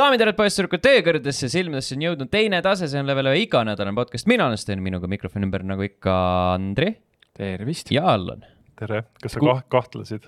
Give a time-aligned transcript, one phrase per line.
[0.00, 3.44] daamid ja härrad, poisssüdrukud, teie kõrgedesse silmadesse on jõudnud teine tase, see on Level ühe
[3.44, 6.14] iganädalane podcast, mina olen Sten, minuga mikrofoni ümber nagu ikka
[6.56, 6.94] Andri
[7.36, 7.92] tervist.
[7.94, 8.44] ja Allan.
[8.80, 10.24] tere, kas sa Ku- kah- kahtlesid?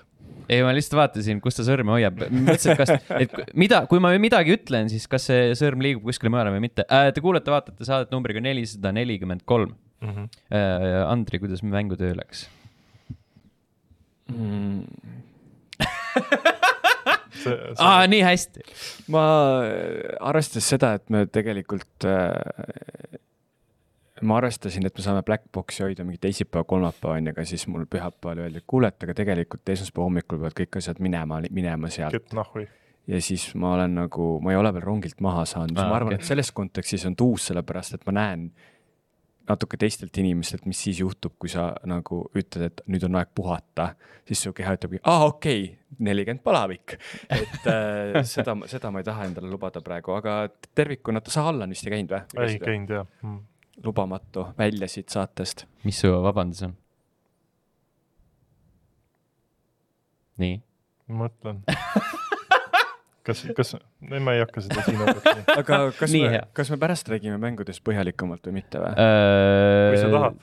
[0.49, 4.11] ei, ma lihtsalt vaatasin, kus ta sõrme hoiab, mõtlesin, et kas, et mida, kui ma
[4.21, 7.09] midagi ütlen, siis kas see sõrm liigub kuskile mujale või mitte äh,.
[7.15, 9.73] Te kuulete-vaatate saadet numbriga nelisada nelikümmend kolm.
[10.03, 10.27] Mhm.
[11.07, 12.45] Andri, kuidas mängu töö läks?
[14.33, 14.83] Mm,
[17.43, 18.63] see, aa, nii hästi.
[19.13, 19.25] ma
[19.67, 23.19] äh, arvestades seda, et me tegelikult äh,,
[24.23, 28.45] ma arvestasin, et me saame Black Boxi hoida mingi teisipäeva, kolmapäevani, aga siis mul pühapäeval
[28.45, 32.35] öeldi, et kuulete, aga tegelikult esmaspäeva hommikul peavad kõik asjad minema, minema sealt.
[33.07, 36.27] ja siis ma olen nagu, ma ei ole veel rongilt maha saanud, ma arvan et
[36.27, 38.47] selles kontekstis on ta uus, sellepärast et ma näen
[39.49, 43.89] natuke teistelt inimestelt, mis siis juhtub, kui sa nagu ütled, et nüüd on aeg puhata,
[44.27, 46.95] siis su keha ütlebki, aa okei okay,, nelikümmend palavik.
[47.29, 50.37] et äh, seda, seda ma ei taha endale lubada praegu, aga
[50.75, 52.61] tervikuna, sa Allan vist ei käinud või ei?
[52.63, 53.41] käinud jah mm..
[53.83, 55.67] lubamatu välja siit saatest.
[55.83, 56.77] mis su vabandus on?
[60.43, 60.59] nii.
[61.11, 61.65] mõtlen.
[63.27, 65.45] kas, kas, ma ei hakka seda siin ootama.
[65.57, 68.93] aga kas me kas me pärast räägime mängudest põhjalikumalt või mitte või?
[68.95, 70.41] kui sa tahad.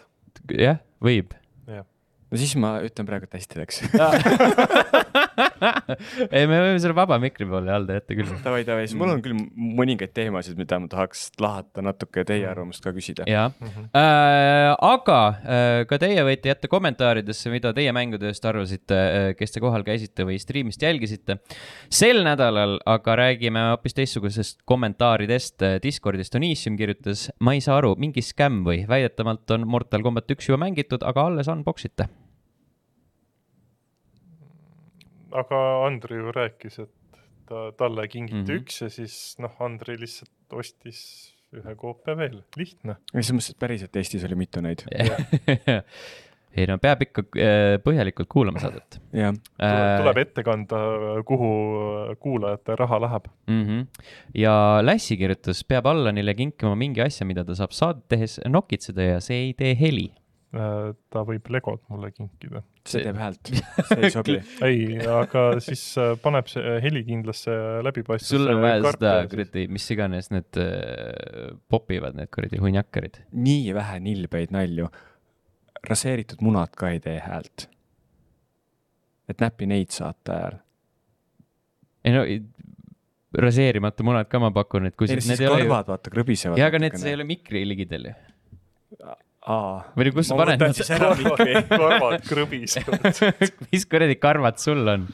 [0.56, 1.36] Jah, võib.
[1.68, 3.82] no siis ma ütlen praegu, et hästi läks.
[6.34, 8.34] ei, me võime selle vaba mikri poole jalda jätta küll.
[8.44, 9.38] davai, davai, siis mul on küll
[9.80, 13.28] mõningaid teemasid, mida ma tahaks lahata natuke teie arvamust ka küsida.
[13.30, 13.90] jaa Mhm.
[13.96, 19.62] äh,, aga äh, ka teie võite jätta kommentaaridesse, mida teie mängutööst arvasite äh,, kes te
[19.62, 21.40] kohal käisite või striimist jälgisite.
[21.88, 25.62] sel nädalal aga räägime hoopis teistsugusest kommentaaridest.
[25.82, 28.82] Discordis Donissium kirjutas, ma ei saa aru, mingi skämm või?
[28.88, 32.08] väidetavalt on Mortal Combat üks juba mängitud, aga alles unbox ite.
[35.32, 38.46] Aga Andri ju rääkis, et ta, talle kingiti mm.
[38.46, 38.62] -hmm.
[38.62, 41.02] üks ja siis noh, Andri lihtsalt ostis
[41.56, 42.96] ühe koopia veel, lihtne.
[43.12, 44.84] selles mõttes, et päriselt Eestis oli mitu neid.
[46.58, 50.80] ei no peab ikka äh, põhjalikult kuulama saadet jah, Äh, tuleb ette kanda,
[51.26, 51.50] kuhu
[52.22, 53.28] kuulajate raha läheb.
[53.46, 53.64] mm.
[53.66, 54.08] -hmm.
[54.34, 59.20] ja Lassi kirjutas, peab Allanile kinkima mingi asja, mida ta saab saadet tehes nokitseda ja
[59.20, 60.10] see ei tee heli.
[60.50, 62.64] Äh, ta võib Legot mulle kinkida.
[62.82, 63.52] see teeb häält,
[63.86, 64.34] see ei sobi.
[64.66, 67.54] ei, aga siis äh, paneb see heli kindlasse
[67.86, 68.34] läbipaistvusse.
[68.34, 73.20] sul on vaja seda kuradi, mis iganes need äh, popivad, need kuradi hunjakarid.
[73.30, 74.90] nii vähe nilbeid nalju.
[75.86, 77.68] raseeritud munad ka ei tee häält.
[79.30, 80.60] et näppi neid saate ajal.
[82.02, 82.26] ei no
[83.46, 86.18] raseerimata munad ka ma pakun, et kui ei, siis need ei ole ju, karvad vaata
[86.18, 86.58] krõbisevad.
[86.58, 88.20] jaa, aga need, see ei ole mikri ligidal ju.
[89.48, 89.82] aa.
[89.96, 90.60] või kus sa paned
[91.70, 93.20] karvad krõbisevad.
[93.70, 95.06] mis kuradi karvad sul on?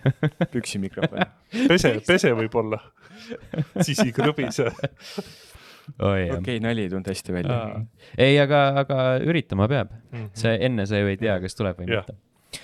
[0.54, 1.24] püksimikrofon.
[1.68, 2.80] pese, pese võib-olla.
[3.80, 4.70] siis ei krõbise.
[5.98, 7.60] jah okei, nali ei tulnud hästi välja.
[8.18, 9.94] Ei, aga, aga üritama peab,
[10.38, 12.04] see enne sa ju ei tea, kas tuleb või Jah.
[12.06, 12.60] mitte.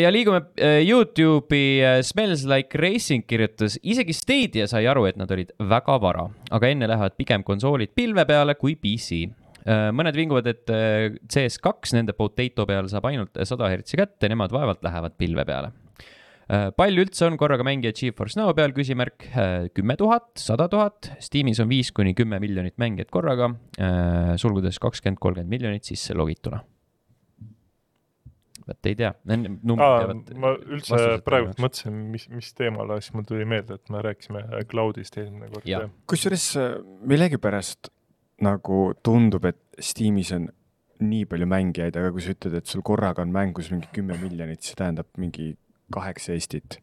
[0.00, 5.52] ja liigume äh, Youtube'i, Smells Like Racing kirjutas, isegi Stadia sai aru, et nad olid
[5.58, 9.26] väga vara, aga enne lähevad pigem konsoolid pilve peale kui PC.
[9.66, 14.82] Mõned vinguvad, et äh, CS2 nende potato peal saab ainult sada hertsi kätte, nemad vaevalt
[14.86, 15.72] lähevad pilve peale.
[16.50, 19.28] palju üldse on korraga mängijaid GeForce Now peal, küsimärk,
[19.70, 23.52] kümme tuhat, sada tuhat, Steamis on viis kuni kümme miljonit mängijat korraga,
[24.40, 26.64] sulgudes kakskümmend, kolmkümmend miljonit sisse logituna.
[28.66, 30.34] vot ei tea, numbrid jäävad.
[30.42, 34.66] ma üldse praegu mõtlesin, mis, mis teemale, siis mul tuli meelde, et me rääkisime äh,
[34.70, 35.94] cloud'ist eelmine kord.
[36.10, 36.76] Kusjuures äh,
[37.14, 37.92] millegipärast
[38.44, 40.48] nagu tundub, et Steamis on
[41.00, 44.62] nii palju mängijaid, aga kui sa ütled, et sul korraga on mängus mingi kümme miljonit,
[44.64, 45.54] see tähendab mingi
[45.92, 46.78] kaheksa Eestit.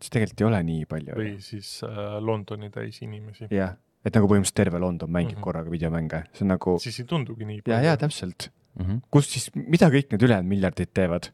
[0.00, 1.16] see tegelikult ei ole nii palju.
[1.18, 3.48] või siis äh, Londoni täis inimesi.
[3.52, 5.38] jah, et nagu põhimõtteliselt terve London mängib mm.
[5.38, 5.44] -hmm.
[5.44, 7.96] korraga videomänge, see on nagu siis ei tundugi nii ja, ja.
[8.00, 8.86] täpselt, mm.
[8.86, 9.02] -hmm.
[9.10, 11.30] kus siis, mida kõik need ülejäänud miljardid teevad,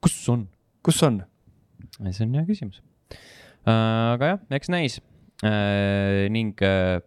[0.00, 0.48] kus on?
[0.82, 1.24] kus on?
[2.10, 2.82] see on hea küsimus.
[3.66, 5.00] aga jah, eks näis.
[6.32, 7.00] ning äh,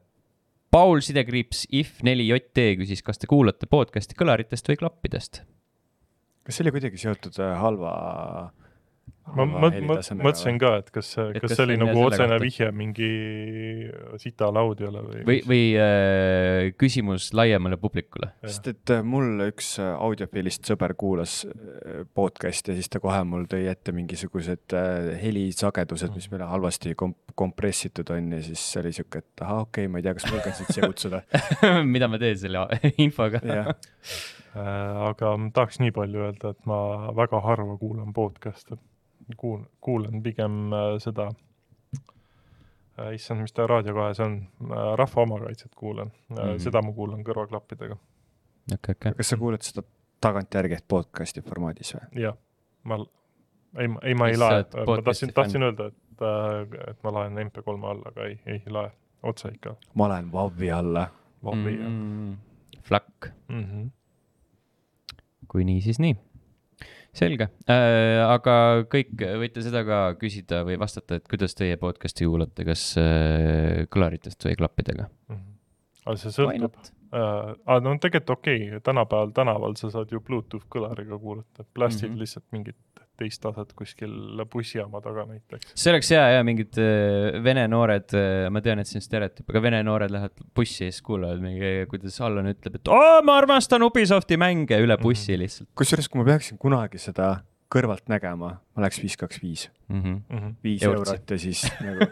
[0.69, 5.41] Paul Sidekriips if4jt küsis, kas te kuulate podcast'i kõlaritest või klappidest?
[6.45, 7.91] kas see oli kuidagi seotud äh, halva,
[9.35, 12.43] ma, ma, ma mõtlesin ka, et kas, kas kas see oli on nagu otsene kohta?
[12.43, 13.09] vihje mingi
[14.21, 15.21] sitale audiole või?
[15.27, 18.31] või, või äh, küsimus laiemale publikule?
[18.45, 23.21] sest et äh, mul üks äh, audiofiilist sõber kuulas äh, podcast'i ja siis ta kohe
[23.27, 24.75] mul tõi ette mingisugused
[25.21, 29.85] helisagedused, mis meile halvasti komp-, kompressitud on ja siis see oli sihuke, et ahah, okei
[29.85, 31.23] okay,, ma ei tea, kas ma julgen siit siia kutsuda.
[31.93, 32.65] mida ma teen selle
[33.05, 33.41] infoga?
[34.59, 36.79] aga ma tahaks nii palju öelda, et ma
[37.17, 38.79] väga harva kuulan podcast'e.
[39.37, 41.29] kuulan, kuulan pigem äh, seda
[43.13, 44.41] issand, mis ta Raadio kahes on,
[44.95, 46.35] Rahva Omakaitset kuulan mm.
[46.35, 46.59] -hmm.
[46.59, 47.97] seda ma kuulan kõrvaklappidega.
[48.73, 49.13] okei, okei.
[49.17, 49.83] kas sa kuuled seda
[50.21, 52.21] tagantjärgi, et podcast'i formaadis või?
[52.23, 52.37] jah,
[52.83, 52.99] ma,
[53.77, 56.25] ei, ei ma ei Mis lae ma tahtsin, tahtsin öelda, et,
[56.89, 58.91] et ma laen MP3 alla, aga ei, ei lae,
[59.23, 59.75] otse ikka.
[59.93, 61.07] ma olen Vavi alla.
[61.43, 61.87] Vabi mm.
[61.87, 62.37] Mm,
[62.83, 63.89] Flak, -hmm.
[65.47, 66.17] kui nii, siis nii.
[67.19, 68.55] Selge äh,, aga
[68.91, 74.47] kõik võite seda ka küsida või vastata, et kuidas teie podcast'i kuulate, kas äh, kõlaritest
[74.47, 75.09] või klappidega?
[75.29, 75.59] Mm -hmm.
[76.05, 76.79] aga see sõltub,
[77.13, 82.09] äh, aga no tegelikult okei okay,, tänapäeval tänaval sa saad ju Bluetooth kõlariga kuulata, plastil
[82.09, 82.15] mm.
[82.15, 82.19] -hmm.
[82.25, 82.79] lihtsalt mingit
[83.19, 85.73] teist taset kuskil bussijaama taga näiteks.
[85.75, 88.15] see oleks hea ja mingid äh, vene noored,
[88.53, 91.85] ma tean, et see on stereotüüp, aga vene noored lähevad bussi ja siis kuulavad mingi,
[91.91, 96.29] kuidas Allan ütleb, et oo, ma armastan Ubisofti mänge üle bussi lihtsalt kusjuures, kui ma
[96.31, 97.35] peaksin kunagi seda
[97.69, 99.67] kõrvalt nägema, ma läheks viis, kaks, viis.
[99.89, 100.53] Mm -hmm.
[100.63, 102.07] viis eurot ja siis nagu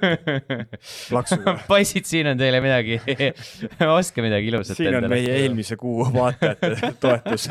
[1.09, 1.57] plaksuga.
[1.71, 3.01] poisid, siin on teile midagi,
[3.99, 7.49] ostke midagi ilusat siin on meie eelmise kuu vaatajate toetus.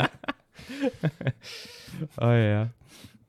[2.20, 2.68] oi jah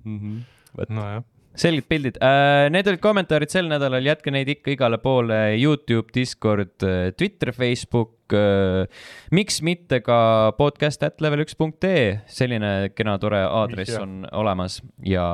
[0.08, 0.94] mm -hmm..
[0.98, 1.26] nojah,
[1.58, 2.68] selged pildid uh,.
[2.74, 6.76] Need olid kommentaarid sel nädalal, jätke neid ikka igale poole, Youtube, Discord,
[7.18, 8.86] Twitter, Facebook uh,.
[9.34, 14.80] miks mitte ka podcast at level üks punkt ee, selline kena tore aadress on olemas
[15.04, 15.26] ja,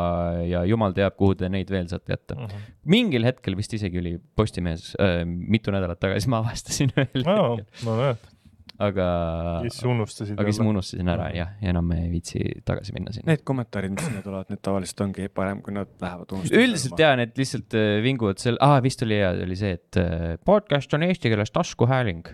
[0.47, 2.37] ja jumal teab, kuhu te neid veel saate jätta.
[2.39, 2.67] Mhm.
[2.85, 7.99] mingil hetkel vist isegi oli Postimehes uh,, mitu nädalat tagasi ma avastasin veel no, no
[7.99, 8.29] näed,
[8.81, 9.07] aga,
[9.67, 13.29] siis unustasid aga siis ma unustasin ära jah, ja enam ei viitsi tagasi minna sinna.
[13.31, 16.63] Need kommentaarid, mis sinna tulevad, need tavaliselt ongi parem, kui nad lähevad unustama.
[16.63, 20.33] üldiselt jaa, need lihtsalt äh, vinguvad seal, aa vist oli hea, oli see, et äh,
[20.45, 22.33] podcast on eesti keeles taskuhääling.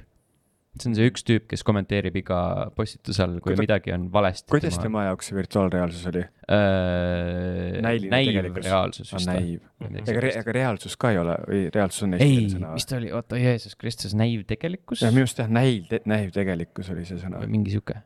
[0.77, 2.39] See on see üks tüüp, kes kommenteerib iga
[2.77, 4.49] postituse all, kui Kuida- midagi on valesti.
[4.53, 6.21] kuidas tema jaoks see virtuaalreaalsus oli?
[6.45, 7.79] äh,?
[7.81, 8.67] Näiline näiv tegelikkus.
[8.67, 9.63] reaalsus on vist näiv.
[9.81, 9.97] Mhm.
[10.03, 12.85] ega, ega reaalsus ka ei ole või reaalsus on eesti ei sõna mis?
[12.85, 17.17] ta oli, oota, Jeesus Kristus, näiv tegelikkus minu arust jah, näiv, näiv tegelikkus oli see
[17.23, 17.51] sõna või.
[17.57, 17.97] mingi sihuke,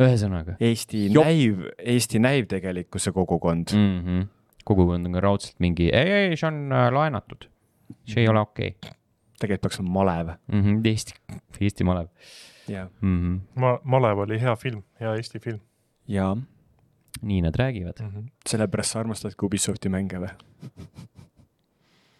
[0.00, 1.28] ühesõnaga Eesti Jop.
[1.28, 3.84] näiv, Eesti näivtegelikkuse kogukond mm..
[3.84, 4.02] mm.
[4.08, 4.28] -hmm.
[4.64, 7.50] kogukond on ka raudselt mingi, ei, ei, see on äh, laenatud,
[8.08, 9.00] see ei ole okei okay.
[9.44, 10.34] Tegelikult peaks olema malev.
[10.48, 10.64] mm.
[10.64, 10.80] -hmm.
[10.90, 11.14] Eesti,
[11.60, 12.10] Eesti malev
[12.68, 12.90] jah.
[13.00, 13.20] mm.
[13.20, 13.60] -hmm.
[13.60, 15.60] ma, Malev oli hea film, hea Eesti film
[16.08, 16.36] ja
[17.22, 18.00] nii nad räägivad.
[18.00, 18.10] mm.
[18.10, 18.30] -hmm.
[18.48, 20.30] sellepärast sa armastadki Ubisofti mänge või?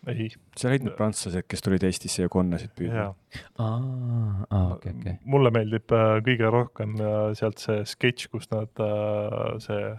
[0.06, 3.14] ei, sa olid need prantslased, kes tulid Eestisse ja konnasid püüdma jaa.
[3.58, 5.14] aa, aa, okei, okei.
[5.24, 9.94] mulle meeldib äh, kõige rohkem äh, sealt see sketš, kus nad äh,, see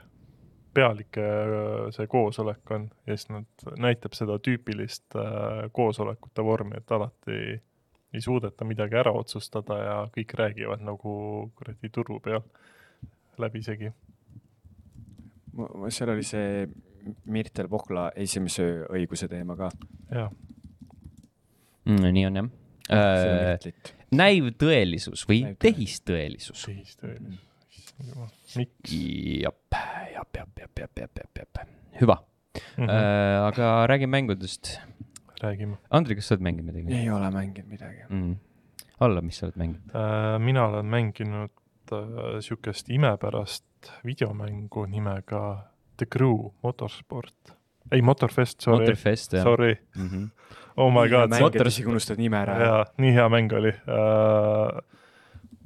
[0.75, 6.91] pealike äh, see koosolek on ja siis nad näitab seda tüüpilist äh, koosolekute vormi, et
[6.91, 7.39] alati
[8.15, 11.15] ei suudeta midagi ära otsustada ja kõik räägivad nagu
[11.55, 12.43] kuradi turu peal
[13.41, 13.91] läbisegi.
[15.89, 16.67] seal oli see
[17.25, 19.69] Mirtel Pohla esimese öö õiguse teema ka.
[20.11, 20.31] jah,
[21.85, 22.47] Mm, nii on jah
[22.89, 23.73] äh,.
[24.15, 25.61] näivtõelisus või Näivtõelisus.
[25.61, 26.63] tehistõelisus.
[26.65, 27.37] tehistööline.
[28.57, 28.95] miks
[29.43, 29.59] jap,
[30.15, 31.67] jap, jap, jap, jap, jap, jap, jap,
[31.99, 32.17] hüva
[32.77, 32.83] mm?
[32.83, 33.47] äh, -hmm..
[33.47, 34.79] aga räägime mängudest.
[35.41, 35.77] räägime.
[35.89, 38.03] Andri, kas sa oled mänginud midagi ei ole mänginud midagi.
[38.09, 38.35] mm.?
[38.99, 39.95] Alla, mis sa oled mänginud?
[39.95, 41.51] Äh, mina olen mänginud
[41.91, 47.55] äh, siukest imepärast videomängu nimega The Crew Motorsport.
[47.91, 50.07] ei, Motorfest, sorry, Motorfest jah sorry, mm.
[50.07, 50.29] -hmm.
[50.77, 52.59] oh my god, mäng, et isegi unustad nime ära.
[52.59, 54.81] jaa, nii hea mäng oli äh,.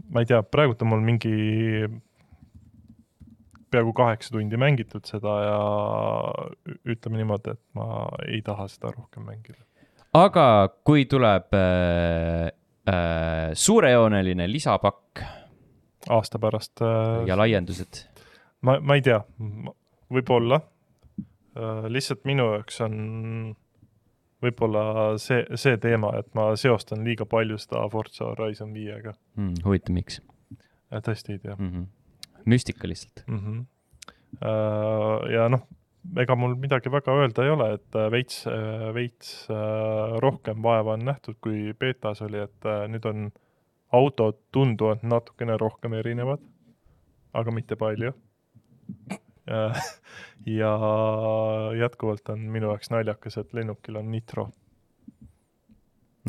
[0.09, 1.35] ma ei tea, praegult on mul mingi
[3.71, 5.59] peaaegu kaheksa tundi mängitud seda ja
[6.89, 9.61] ütleme niimoodi, et ma ei taha seda rohkem mängida.
[10.13, 10.45] aga
[10.87, 12.49] kui tuleb äh,
[12.89, 15.23] äh, suurejooneline lisapakk
[16.09, 18.03] aasta pärast äh, ja laiendused,
[18.61, 19.21] ma, ma ei tea,
[20.09, 21.89] võib-olla äh,.
[21.91, 22.95] lihtsalt minu jaoks on
[24.43, 24.83] võib-olla
[25.19, 29.13] see, see teema, et ma seostan liiga palju seda Forza Horizon viiega.
[29.35, 30.21] mm, huvitav, miks
[30.89, 31.71] tõesti ei tea mm?
[31.71, 31.85] -hmm.
[32.45, 33.23] Müstika lihtsalt.
[33.27, 33.39] mm.
[33.39, 33.65] -hmm.
[35.33, 35.65] ja noh,
[36.17, 38.43] ega mul midagi väga öelda ei ole, et äh, veits,
[38.95, 43.29] veits äh, rohkem vaeva on nähtud, kui betas oli, et nüüd on
[43.95, 46.41] autod tunduvalt natukene rohkem erinevad,
[47.33, 48.13] aga mitte palju.
[50.59, 50.71] ja
[51.77, 54.49] jätkuvalt on minu jaoks naljakas, et lennukil on nitro.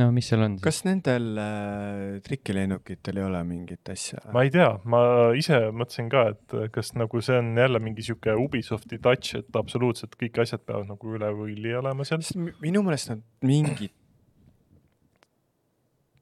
[0.00, 0.64] No mis seal on siis?
[0.64, 4.22] kas nendel äh, trikilennukitel ei ole mingit asja?
[4.34, 5.02] ma ei tea, ma
[5.38, 10.16] ise mõtlesin ka, et kas nagu see on jälle mingi sihuke Ubisofti touch, et absoluutselt
[10.20, 12.24] kõik asjad peavad nagu üle võlli olema seal.
[12.64, 13.94] minu meelest nad mingid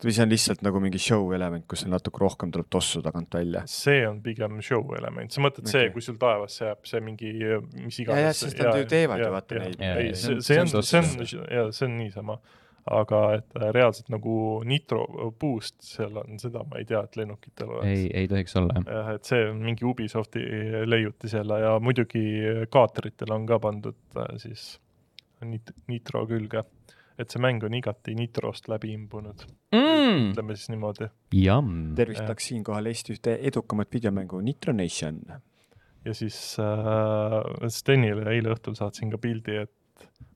[0.05, 3.65] või see on lihtsalt nagu mingi show element, kus natuke rohkem tuleb tossu tagant välja.
[3.71, 7.33] see on pigem show element, sa mõtled see Okei., kui sul taevasse jääb see mingi,
[7.83, 8.23] mis ja, iganes.
[8.23, 9.83] ja sest nad ju teevad ju vaata neid.
[9.83, 12.39] Ei, see, see see on see on ja see on niisama.
[12.91, 15.05] Aga et äh, reaalselt nagu nitro
[15.41, 17.87] boost seal on, seda ma ei tea, et lennukitel oleks.
[17.93, 18.89] ei, ei tohiks olla jah.
[18.99, 20.43] jah, et see on mingi Ubisofti
[20.87, 22.25] leiutis jälle ja muidugi
[22.73, 24.79] kaatritel on ka pandud äh, siis
[25.45, 26.65] nit-, nitro külge.
[27.19, 30.31] et see mäng on igati nitrost läbi imbunud, Mm.
[30.33, 31.09] ütleme siis niimoodi.
[31.99, 35.19] Tervitaks siinkohal Eesti ühte edukamat videomängu Nitro Nation.
[36.05, 39.73] ja siis äh, Stenile eile õhtul saatsin ka pildi, et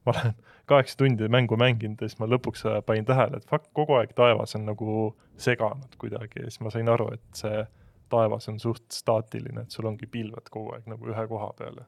[0.06, 0.35] ma olen
[0.71, 4.14] kaheksa tundi mängu mänginud ja siis ma lõpuks äh, panin tähele, et fuck, kogu aeg
[4.18, 4.97] taevas on nagu
[5.40, 7.64] seganud kuidagi ja siis ma sain aru, et see
[8.12, 11.87] taevas on suht staatiline, et sul ongi pilved kogu aeg nagu ühe koha peal ja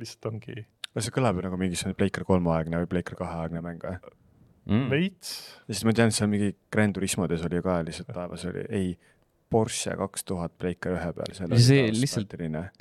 [0.00, 0.62] lihtsalt ongi
[0.96, 3.98] see kõlab ju nagu mingisugune Playcar kolme aegne või Playcar kahe aegne mäng või?
[4.66, 4.88] Mm.
[4.90, 5.34] veits
[5.68, 8.96] sest ma tean, seal mingi Grand Turismodes oli ka lihtsalt taevas oli, ei,
[9.50, 12.32] Porsche kaks tuhat Playcar ühe peal, seal See lihtsalt-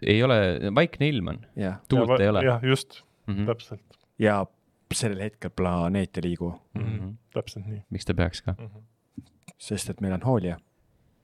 [0.02, 0.40] ei ole,
[0.74, 1.44] vaikne ilm on,
[1.92, 2.46] tuult ja, ei ole.
[2.48, 3.46] jah, just Mm -hmm.
[3.46, 4.46] täpselt ja
[4.94, 7.00] sellel hetkel planeet ei liigu, mm, -hmm.
[7.02, 7.16] Mhm.
[7.34, 8.68] täpselt nii miks ta peaks ka mm.
[8.68, 9.24] -hmm.
[9.58, 10.58] sest et meil on Hoolia,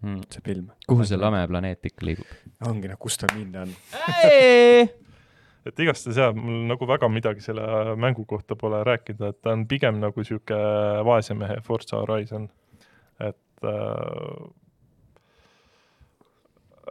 [0.01, 0.21] mm.?
[0.29, 0.71] see film.
[0.87, 2.27] kuhu see lame planeet ikka liigub?
[2.67, 3.75] ongi noh, kus tal minna on.
[5.65, 9.67] et igastahes jaa, mul nagu väga midagi selle mängu kohta pole rääkida, et ta on
[9.67, 10.57] pigem nagu sihuke
[11.05, 12.49] vaese mehe Forza Horizon,
[13.19, 14.51] et äh,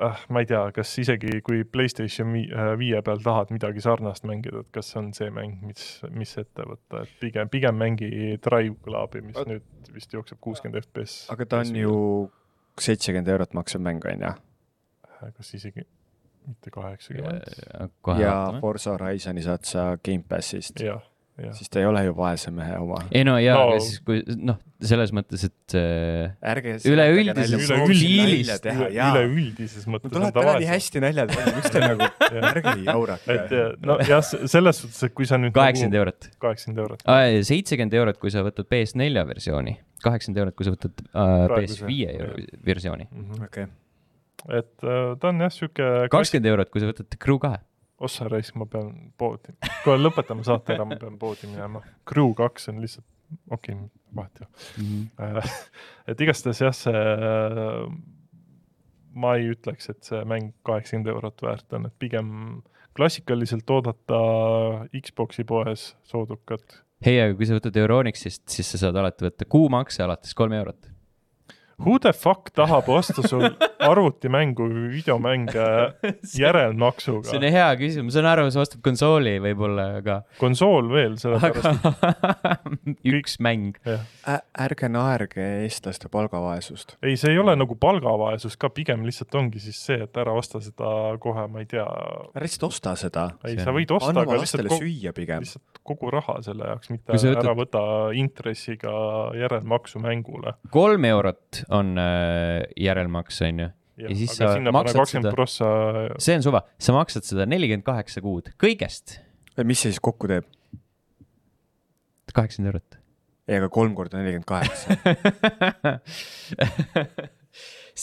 [0.05, 4.65] äh, ma ei tea, kas isegi kui Playstation äh, viie peal tahad midagi sarnast mängida,
[4.65, 8.11] et kas see on see mäng, mis, mis ette võtta, et pigem, pigem mängi
[8.43, 9.51] Drive Clubi, mis Oot.
[9.51, 11.25] nüüd vist jookseb kuuskümmend FPS.
[11.35, 11.95] aga ta on ju
[12.81, 14.35] seitsekümmend eurot maksev mäng, on ju.
[15.37, 15.85] kas isegi
[16.47, 18.37] mitte kaheksakümmend, kohe ja.
[18.61, 21.03] Forza Horizoni saad sa Gamepassist, jah.
[21.57, 22.99] Siis ta ei ole ju vaese mehe oma.
[23.13, 23.65] ei no jaa No.
[23.65, 26.31] no., aga siis kui noh, selles mõttes, et äh.
[26.89, 32.09] Üleüldises stiilis- üleüldises mõttes tulevad täna nii hästi naljad välja, miks te nagu,
[32.51, 33.53] ärge jaurake et.
[33.57, 36.31] ja- no jah, selles suhtes, et kui sa nüüd kaheksakümmend eurot.
[36.43, 37.05] kaheksakümmend eurot.
[37.51, 42.01] seitsekümmend eurot, kui sa võtad PS4 versiooni, kaheksakümmend eurot, kui sa võtad äh, Praeguse, PS5
[42.21, 42.61] jah.
[42.73, 43.09] versiooni,
[43.47, 43.67] okei,
[44.61, 45.91] et äh, ta on jah, sihuke.
[46.13, 47.61] kakskümmend eurot, kui sa võtad Crew kahe.
[48.01, 49.55] Ossa raisk, ma pean poodi,
[49.85, 51.83] kohe lõpetame saate ära, ma pean poodi minema.
[52.09, 53.07] Crew kaks on lihtsalt,
[53.53, 54.49] okei okay,, vahet ju.
[56.11, 57.05] et igastahes jah, see,
[59.21, 62.61] ma ei ütleks, et see mäng kaheksakümmend eurot väärt on, et pigem
[62.97, 64.21] klassikaliselt oodata
[64.93, 66.81] Xbox'i poes soodukat.
[67.05, 70.90] hei, aga kui sa võtad Euronixist, siis sa saad alati võtta kuumakse alates kolm eurot.
[71.81, 73.47] Who the fuck tahab osta sul
[73.81, 75.65] arvutimängu või videomänge
[76.43, 77.31] järelmaksuga?
[77.31, 81.87] see on hea küsimus, ma saan aru, sa ostad konsooli võib-olla, aga, konsool veel, sellepärast
[81.89, 82.57] aga
[83.17, 83.79] üks mäng.
[84.61, 86.97] ärge naerge eestlaste palgavaesust.
[87.03, 90.61] ei, see ei ole nagu palgavaesus ka, pigem lihtsalt ongi siis see, et ära osta
[90.65, 91.87] seda kohe, ma ei tea,
[92.35, 95.45] ära lihtsalt osta seda, ei sa võid osta, aga lihtsalt kogu, süüa pigem.
[95.47, 97.83] lihtsalt kogu raha selle jaoks, mitte võtad- ära võta
[98.19, 98.93] intressiga
[99.39, 100.55] järelmaksu mängule.
[100.71, 103.69] kolm eurot on äh, järelmaks, on ju.
[104.01, 105.67] Ja siis sa maksad seda- prossa,
[106.23, 109.19] see on suva, sa maksad seda nelikümmend kaheksa kuud, kõigest
[109.67, 110.47] mis see siis kokku teeb?
[112.31, 112.97] kaheksakümmend eurot.
[113.51, 114.95] ei, aga kolm korda nelikümmend kaheksa.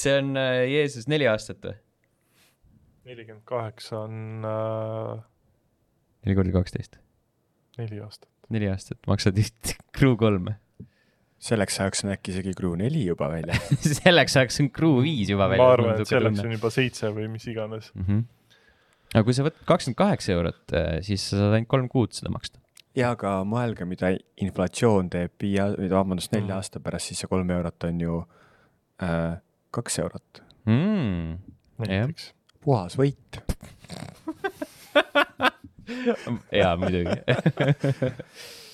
[0.02, 1.78] see on äh, Jeesus neli aastat või?
[3.08, 5.24] nelikümmend kaheksa on äh,
[6.28, 7.00] neli korda kaksteist,
[7.80, 8.30] neli aastat.
[8.54, 10.58] neli aastat maksad vist Crew kolme.
[11.40, 13.68] Selleks ajaks on äkki isegi Crew neli juba väljas.
[14.02, 15.64] selleks ajaks on Crew viis juba välja.
[15.64, 17.92] ma arvan, et selleks on juba seitse või mis iganes.
[17.96, 18.04] mm.
[18.08, 18.24] -hmm.
[19.14, 20.64] aga kui sa võtad kakskümmend kaheksa eurot,
[21.06, 22.58] siis sa saad ainult kolm kuud seda maksta.
[22.98, 24.08] ja aga mõelge, mida
[24.42, 26.58] inflatsioon teeb viie, vabandust, nelja Mm.
[26.58, 28.26] aasta pärast, siis see kolm eurot on ju
[29.04, 29.38] äh,
[29.72, 30.42] kaks eurot.
[30.66, 31.38] Mm.
[31.86, 32.34] näiteks.
[32.62, 33.38] puhas võit.
[36.52, 37.22] jaa, muidugi.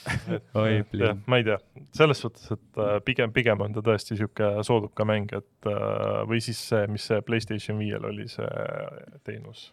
[0.61, 1.21] Oi, plin.
[1.31, 1.57] ma ei tea,
[1.95, 6.41] selles suhtes, et äh, pigem, pigem on ta tõesti sihuke sooduka mäng, et äh, või
[6.43, 8.49] siis see, mis see Playstation viiel oli, see
[9.23, 9.69] teenus.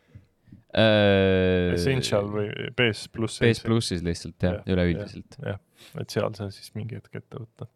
[1.75, 3.41] Essential või PS pluss.
[3.43, 5.39] PS plussis lihtsalt jah Jah,, üleüldiselt.
[5.43, 5.59] jah,
[5.99, 7.67] et seal sai siis mingi hetk ette võtta.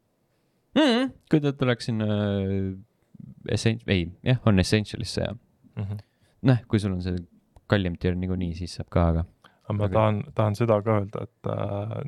[0.79, 2.07] Mm, kui ta tuleks sinna
[3.51, 5.35] Essen-, ei, jah, on Essentialisse ja
[5.75, 5.97] Mhm.
[6.47, 7.17] noh, kui sul on see
[7.67, 9.25] kallim tier niikuinii, siis saab ka, aga
[9.65, 12.05] aga ma tahan, tahan seda ka öelda, et äh,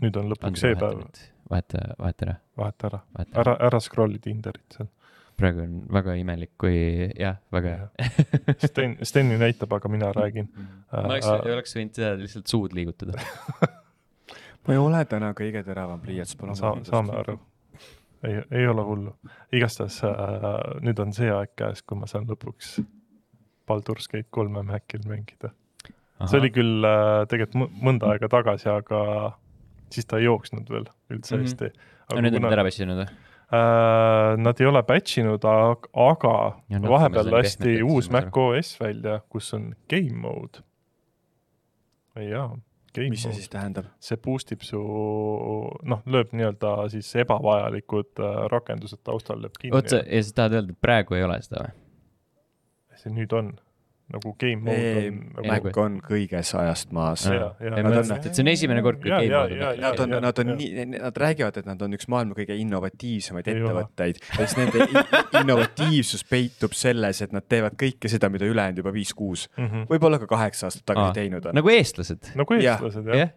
[0.00, 1.02] nüüd on lõpuks see päev,
[1.50, 3.28] vaheta, vaheta ära, vaheta ära, ära.
[3.42, 4.88] ära, ära scroll'i Tinderit seal.
[5.40, 6.76] praegu on väga imelik, kui
[7.18, 8.08] jah, väga hea.
[8.68, 10.50] Sten, Steni näitab, aga mina räägin.
[10.92, 13.16] ma oleks, oleks võinud seda lihtsalt suud liigutada.
[14.66, 16.58] ma ei ole täna kõige teravam pliiats, palun.
[16.58, 17.38] Sa-, saame aru.
[18.28, 19.16] ei, ei ole hullu.
[19.52, 20.50] igastahes äh,
[20.84, 22.78] nüüd on see aeg käes, kui ma saan lõpuks
[23.70, 25.54] Baldur's Gate kolme Macil mängida.
[26.26, 29.00] see oli küll äh, tegelikult mõ- mõnda aega tagasi, aga
[29.90, 31.44] siis ta ei jooksnud veel üldse Mhm.
[31.44, 31.70] hästi.
[32.14, 33.08] no nüüd on nad ära passinud või?
[33.52, 36.34] äh, nad ei ole batch inud, aga
[36.70, 40.62] Ja noh, vahepeal lasti uus Mac OS välja, kus on game mode.
[42.16, 42.50] jaa,
[42.94, 43.86] game mis see siis tähendab?
[44.02, 44.80] see boost ib su,
[45.82, 49.74] noh, lööb nii-öelda siis ebavajalikud äh, rakendused taustal lööb kinni.
[49.76, 51.76] oota, ja sa tahad öelda, et praegu ei ole seda või?
[53.00, 53.54] see nüüd on
[54.14, 57.26] nagu game mode ei, on nagu Mac on kõiges ajast maas.
[57.26, 59.80] See on esimene kord, kui game mode on.
[59.84, 64.22] Nad on, nad on nii, nad räägivad, et nad on üks maailma kõige innovatiivsemaid ettevõtteid
[64.22, 64.88] ja siis nende
[65.42, 69.90] innovatiivsus peitub selles, et nad teevad kõike seda, mida ülejäänud juba viis-kuus, mm -hmm.
[69.90, 71.54] võib-olla ka kaheksa aastat tagasi Aa, teinud on.
[71.58, 72.32] nagu eestlased.
[72.38, 73.32] nagu eestlased jah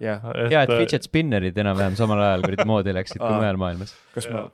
[0.00, 3.94] jah, ja et fidget spinnerid enam-vähem samal ajal kuradi moodi läksid kui mujal maailmas.
[4.14, 4.48] kas ma.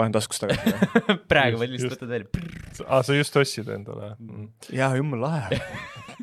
[0.00, 0.74] Panen taskust tagasi?
[1.32, 2.44] praegu võid lihtsalt võtta välja.
[2.88, 4.48] aa, sa just ostsid endale mm.?
[4.76, 5.60] jaa, jumala lahe.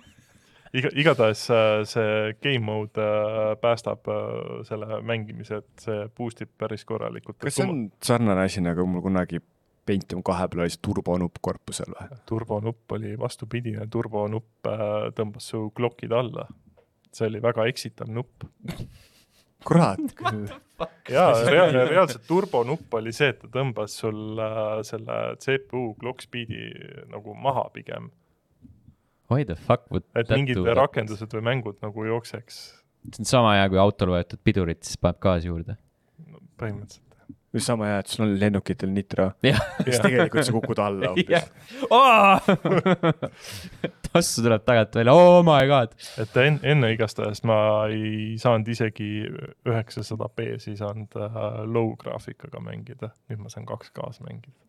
[0.77, 6.55] iga, igatahes äh, see game mode äh, päästab äh, selle mängimise, et see boost ib
[6.60, 7.39] päris korralikult.
[7.43, 9.43] kas see on sarnane asi nagu mul kunagi
[9.88, 12.15] Pentium kahe peal oli see turbonupp korpusel või?
[12.27, 16.48] turbonupp oli vastupidine, turbonupp äh, tõmbas su klokid alla.
[17.15, 18.43] see oli väga eksitav nupp.
[19.66, 20.00] kurat,
[21.10, 26.70] jaa, rea-, reaalselt turbonupp oli see, et ta tõmbas sul äh, selle CPU clock speed'i
[27.12, 28.12] nagu maha pigem,
[29.28, 32.60] Why the fuck would et mingid rakendused või mängud nagu jookseks.
[33.12, 35.76] See on sama hea, kui autol võetud pidurit, siis paneb gaasi juurde.
[36.32, 37.04] no, põhimõtteliselt.
[37.53, 41.48] Või sama hea, et sul on lennukitel nitro, siis tegelikult sa kukud alla hoopis..
[44.12, 45.96] tassu tuleb tagant välja, oh my god.
[46.22, 47.60] et en, enne igastahes ma
[47.91, 49.10] ei saanud isegi
[49.67, 54.67] üheksasada B-s ei saanud äh, low graafikaga mängida, nüüd ma saan 2K-s mängida.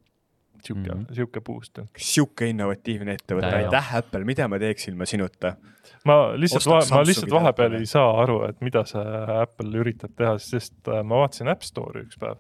[0.65, 1.01] Sihuke mm.
[1.01, 1.15] -hmm.
[1.15, 5.57] sihuke boost sihuke innovatiivne ettevõte, aitäh Apple, mida ma teeksin ilma sinuta?
[6.05, 9.05] ma lihtsalt, ma lihtsalt vahepeal ei saa aru, et mida see
[9.41, 12.39] Apple üritab teha, sest äh, ma vaatasin App Store'i üks päev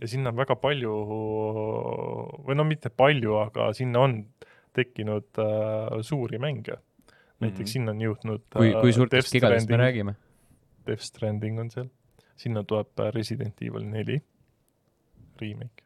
[0.00, 0.92] ja sinna on väga palju
[2.46, 4.18] või no mitte palju, aga sinna on
[4.76, 6.76] tekkinud äh, suuri mänge.
[7.40, 7.72] näiteks mm -hmm.
[7.72, 8.42] sinna on jõudnud.
[8.52, 10.14] kui, kui suurtest gigadest me räägime?
[10.86, 11.88] Death Stranding on seal,
[12.36, 14.20] sinna tuleb äh, Resident Evil neli
[15.40, 15.84] remake,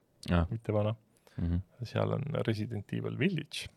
[0.51, 0.95] mitte vana,
[1.41, 1.61] Mhm.
[1.85, 3.69] seal on Resident Evil Village.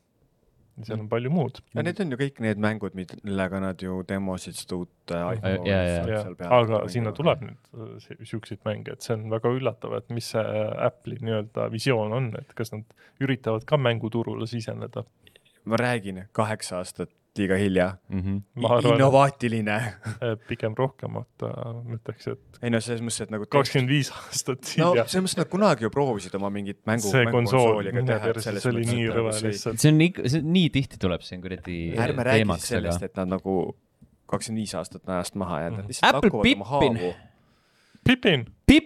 [0.84, 1.60] seal on palju muud.
[1.76, 5.70] ja need on ju kõik need mängud, millega nad ju demosid seda uut äh, iPhone'i
[6.50, 10.32] aga sinna tuleb nüüd äh, si- siukseid mänge, et see on väga üllatav, et mis
[10.34, 10.42] see
[10.88, 12.84] Apple'i nii-öelda visioon on, et kas nad
[13.22, 15.06] üritavad ka mänguturule siseneda.
[15.66, 17.88] ma räägin, kaheksa aastat liiga hilja.
[18.10, 18.38] Mhm.
[18.62, 19.78] ma arvan, innovaatiline.
[20.32, 24.12] et pigem rohkem, vaata, ma ütleks, et ei no selles mõttes, et nagu kakskümmend viis
[24.14, 25.08] aastat no hilja.
[25.08, 28.74] selles mõttes, et nad kunagi ju proovisid oma mingit mängu, see konsool, mine selles see
[28.74, 29.84] oli nii rõve nagu see lihtsalt.
[29.84, 33.58] see on ikka, see nii tihti tuleb siin kuradi ärme räägi sellest, et nad nagu
[34.34, 36.98] kakskümmend viis aastat on ajast maha jäänud, nad lihtsalt Apple lakuvad oma Pippin.
[37.02, 37.14] haavu.
[38.04, 38.83] Pippin, Pippin,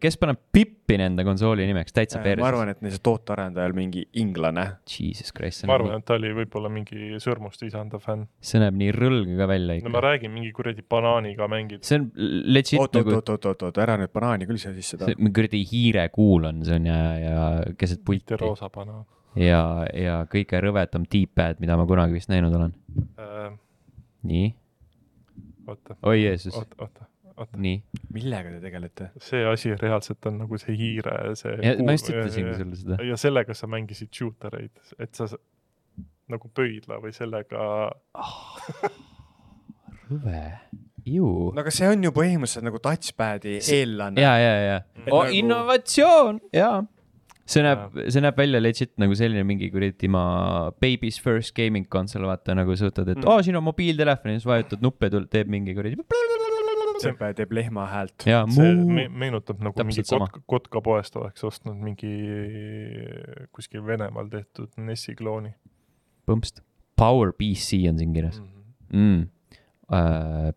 [0.00, 2.44] kes paneb Pippin enda konsooli nimeks, täitsa ma perses.
[2.48, 4.64] arvan, et neil see tootearendajal mingi inglane.
[4.88, 8.24] Jesus Christ, ma arvan, nii, et ta oli võib-olla mingi sõrmuste isanda fänn.
[8.40, 10.04] see näeb nii rõlge ka välja no ma ikka.
[10.06, 11.84] räägin, mingi kuradi banaaniga mängid.
[11.84, 15.00] see on legit oot, nagu, oot, oot, oot, oot, ära nüüd banaani küll siia sisse
[15.00, 15.18] taha.
[15.28, 17.44] kuradi hiirekuul on, see on ja, ja
[17.78, 19.04] keset pulti roosa banaan
[19.36, 19.60] ja,
[19.92, 22.72] ja kõige rõvedam D-pad, mida ma kunagi vist näinud olen.
[23.20, 23.52] äh,.
[24.32, 24.48] nii,
[26.08, 27.08] oi Jeesus, oota, oota.
[28.14, 29.10] Millega te tegelete?
[29.22, 31.56] see asi reaalselt on nagu see hiire, see.
[31.84, 32.98] ma just ütlesingi sulle seda.
[33.06, 35.28] ja sellega sa mängisid shooter eid, et sa
[36.28, 37.62] nagu pöidla või sellega,
[40.10, 40.42] rõve,
[41.08, 41.30] ju.
[41.54, 44.20] no aga see on ju põhimõtteliselt nagu touchpad'i eellanne.
[44.22, 46.82] ja, ja, ja oh,, nagu- innovatsioon, jaa.
[47.48, 50.24] see näeb, see näeb välja legit nagu selline mingi kuradi ma
[50.84, 53.28] baby's first gaming console, vaata nagu sa võtad, et Mm.
[53.28, 55.96] aa oh,, siin on mobiiltelefon ja siis vajutad nuppe, teeb mingi kuradi.
[57.02, 58.26] See teeb lehma häält.
[58.28, 60.28] ja see muu me,, meenutab nagu mingi Täpselt sama.
[60.28, 62.12] kotka, kotka poest oleks ostnud mingi
[63.54, 65.54] kuskil Venemaal tehtud NES-i klooni
[66.28, 66.62] põmpst.
[66.98, 68.64] Power PC on siin kirjas mm..
[68.92, 69.28] mm..
[69.88, 70.50] Uh,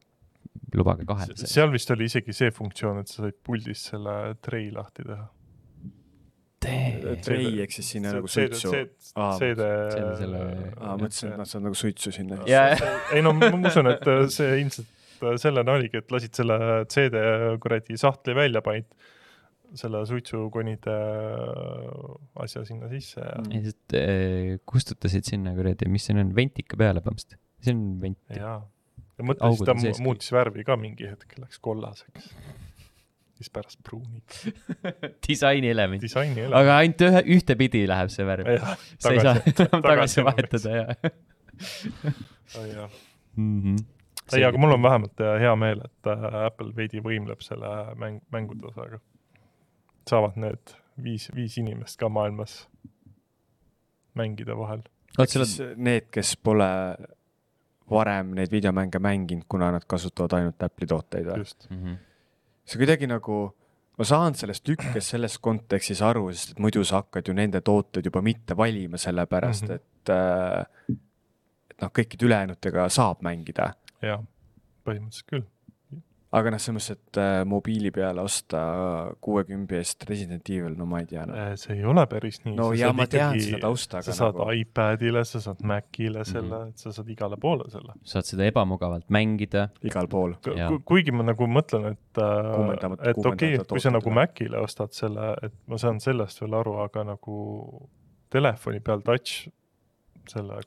[0.75, 1.27] lubage kahe.
[1.35, 5.27] seal vist oli isegi see funktsioon, et sa said puldist selle trei lahti teha.
[6.61, 8.73] trei ehk siis sinna nagu suitsu.
[9.39, 9.67] CD.
[10.77, 12.41] aa, mõtlesin, et nad saavad nagu suitsu sinna.
[13.15, 16.57] Ei no ma usun, et äh, see ilmselt äh, sellena oligi, et lasid selle
[16.91, 17.21] CD
[17.61, 18.89] kuradi sahtli välja, panid
[19.77, 26.17] selle suitsukonide äh, asja sinna sisse ja ja siis eh, kustutasid sinna kuradi, mis see
[26.17, 27.39] on, ventika peale põhimõtteliselt.
[27.63, 28.19] see on vent.
[28.35, 28.57] jaa.
[29.19, 32.33] ja mõtlesin, ta sees mu- muutis värvi ka mingi hetk, läks kollaseks.
[33.39, 34.43] siis pärast pruuniks.
[35.27, 36.03] disainielement.
[36.03, 38.51] disaini aga ainult ühe, ühtepidi läheb see värv.
[38.97, 40.85] sa ei saa enam tagasi vahetada ja
[42.75, 42.91] jah.
[43.37, 43.59] mm.
[43.63, 43.79] -hmm.
[44.37, 48.21] ei, aga mul on vähemalt äh, hea meel, et äh, Apple veidi võimleb selle mäng,
[48.31, 48.99] mängude osaga.
[50.09, 52.67] saavad need viis, viis inimest ka maailmas
[54.17, 54.81] mängida vahel.
[55.25, 56.67] siis need, kes pole
[57.91, 61.37] varem neid videomänge mänginud, kuna nad kasutavad ainult Apple'i tooteid või?
[61.43, 61.67] just.
[61.69, 61.95] Mhm.
[62.65, 63.37] see kuidagi nagu,
[63.97, 68.05] ma saan sellest lükkest selles kontekstis aru, sest et muidu sa hakkad ju nende tooteid
[68.07, 69.73] juba mitte valima, sellepärast Mhm.
[69.75, 70.95] et äh,
[71.81, 73.73] noh, kõikide ülejäänutega saab mängida.
[74.05, 74.21] jah,
[74.87, 75.47] põhimõtteliselt küll.
[76.31, 78.61] aga noh, selles mõttes, et äh, mobiili peale osta
[79.23, 81.35] kuuekümne eest Resident Evil, no ma ei tea no..
[81.59, 82.55] see ei ole päris nii.
[82.55, 86.47] no ja ma tean seda tausta, sa aga saad nagu iPadile, sa saad Macile selle
[86.47, 86.73] mm, -hmm.
[86.73, 87.97] et sa saad igale poole selle.
[88.13, 89.67] saad seda ebamugavalt mängida.
[89.83, 90.37] igal pool.
[90.55, 90.71] Jaa.
[90.85, 94.17] kuigi ma nagu mõtlen, et, Kuumendamata- et okei okay,, kuumendamata kui sa nagu?
[94.21, 97.41] Macile ostad selle, et ma saan sellest veel aru, aga nagu
[98.31, 99.51] telefoni peal touch
[100.29, 100.57] selle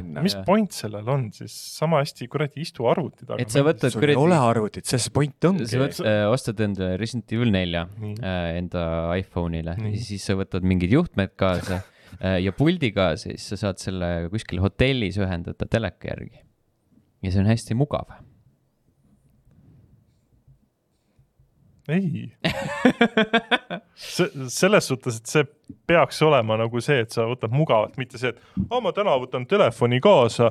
[0.00, 0.22] sinna.
[0.24, 3.40] mis point sellel on siis, sama hästi kuradi istu arvuti taga.
[3.42, 5.68] et sa võtad sul ei ole arvutit, see see point ongi.
[5.70, 8.86] sa võt-, äh, ostad endale Resident Evil nelja äh, enda
[9.20, 11.80] iPhone'ile ja siis sa võtad mingid juhtmed kaasa
[12.20, 16.42] äh, ja puldi kaasa, siis sa saad selle kuskil hotellis ühendada teleka järgi.
[17.22, 18.16] ja see on hästi mugav.
[21.94, 22.30] Ei
[23.96, 25.44] Se, selles suhtes, et see
[25.88, 29.46] peaks olema nagu see, et sa võtad mugavalt, mitte see, et aa, ma täna võtan
[29.48, 30.50] telefoni kaasa.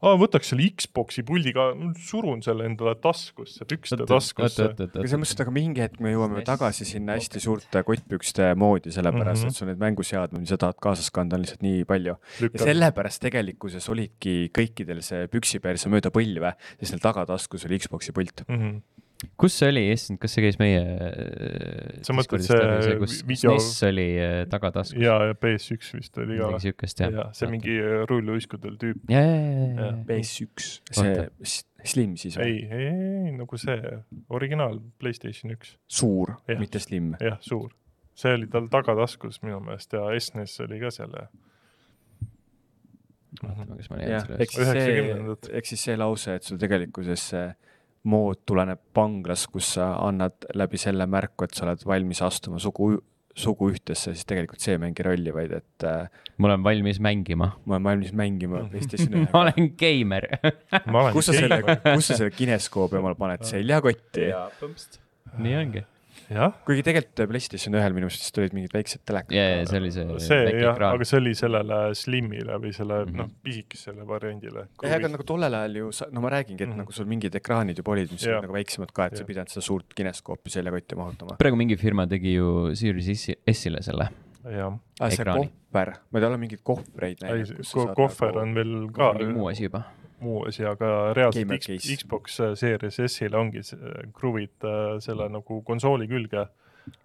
[0.00, 1.66] aa, võtaks selle Xbox'i puldi ka,
[2.06, 4.68] surun selle endale taskusse, pükste taskusse.
[4.76, 9.42] selles mõttes, et aga mingi hetk me jõuame tagasi sinna hästi suurte kottpükste moodi, sellepärast
[9.42, 9.50] mm.
[9.50, 9.58] -hmm.
[9.58, 12.16] et sul neid mänguseadmeid, mida sa tahad kaasas kanda, on lihtsalt nii palju.
[12.46, 18.46] ja sellepärast tegelikkuses olidki kõikidel see püksiperse mööda põlve, sest neil tagataskus oli Xbox'i pult.
[18.46, 18.56] mm.
[18.56, 18.99] -hmm.
[19.40, 20.80] Kus see oli, issand, kas see käis meie.
[22.06, 25.00] Sa mõtled see kus video- SNES oli äh, tagataskus?
[25.02, 26.68] ja, ja PS1 vist oli ka midagi.
[26.68, 27.16] siukest jah.
[27.16, 27.76] ja see mingi
[28.10, 29.02] rulluiskudel tüüp.
[29.12, 32.48] ja, ja, ja, ja Jah., PS1, see Slim siis või?
[32.48, 32.88] ei, ei,
[33.28, 33.78] ei nagu see
[34.32, 36.60] originaal Playstation üks, suur, Jah.
[36.60, 37.14] mitte Slim.
[37.20, 37.70] jah, suur.
[38.18, 41.26] see oli tal tagataskus minu meelest ja SNES oli ka seal ja.
[43.40, 46.60] vaatame, kas ma jah leian, ehk siis see Üheksakümnendad., ehk siis see lause, et sul
[46.60, 47.48] tegelikkuses see
[48.08, 52.94] mood tuleneb vanglas, kus sa annad läbi selle märku, et sa oled valmis astuma sugu,
[53.36, 56.08] suguühtesse, siis tegelikult see ei mängi rolli, vaid et äh,
[56.38, 57.52] ma olen valmis mängima.
[57.64, 59.44] ma olen valmis mängima PlayStation ma ühega.
[59.44, 60.26] olen geimer.
[60.86, 64.30] ma olen kus sa selle, kus sa selle kineskoobi omale paned, seljakotti?
[65.38, 65.84] nii ongi.
[66.66, 69.34] Kuigi tegelikult PlayStation ühel minu arust vist olid mingid väiksed telekad.
[69.34, 71.06] ja, ja see oli see, see jah, aga.
[71.08, 73.10] see oli sellele Slimile või selle mm.
[73.10, 73.18] -hmm.
[73.18, 74.66] noh, pisikesele variandile.
[74.84, 76.74] jah, aga nagu tollel ajal ju sa, no ma räägingi, et mm.
[76.74, 76.84] -hmm.
[76.84, 78.38] nagu sul mingid ekraanid juba olid, mis Jah.
[78.38, 79.26] olid nagu väiksemad ka, et sa Jah.
[79.26, 81.38] ei pidanud seda suurt kineskoopi seljakotti mahutama.
[81.42, 84.10] praegu mingi firma tegi ju Series S-ile selle.
[84.44, 85.50] jah, see Ekraani.
[85.50, 89.66] kohver, ma ei tea, olen mingeid kohvreid ei näinud, kohver on veel ka muu asi
[89.66, 89.82] juba.
[90.20, 91.96] Muu asi, aga reaalselt X, case.
[91.96, 96.46] Xbox äh, Series S-ile ongi see- kruvid äh, selle nagu konsooli külge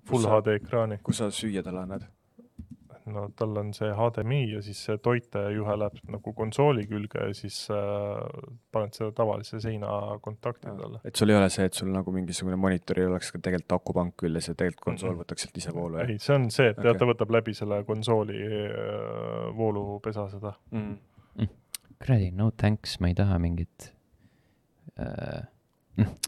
[0.06, 1.00] full sa- HD ekraani.
[1.04, 2.06] kus sa süüa talle annad.
[3.06, 7.60] no tal on see HDMI ja siis see toitejuhe läheb nagu konsooli külge ja siis
[7.70, 8.24] äh,
[8.74, 9.92] paned selle tavalise seina
[10.26, 11.00] kontakti talle.
[11.06, 14.50] et sul ei ole see, et sul nagu mingisugune monitoril oleks ka tegelikult akupank küljes
[14.50, 15.22] ja tegelikult konsool Mhm.
[15.22, 16.98] võtaks sealt ise voolu, ei, see on see, et okay.
[16.98, 20.56] Ta võtab läbi selle konsooli äh, voolupesa seda.
[20.72, 20.96] mm.?
[22.02, 23.92] kuradi, no thanks, ma ei taha mingit
[25.00, 25.44] äh,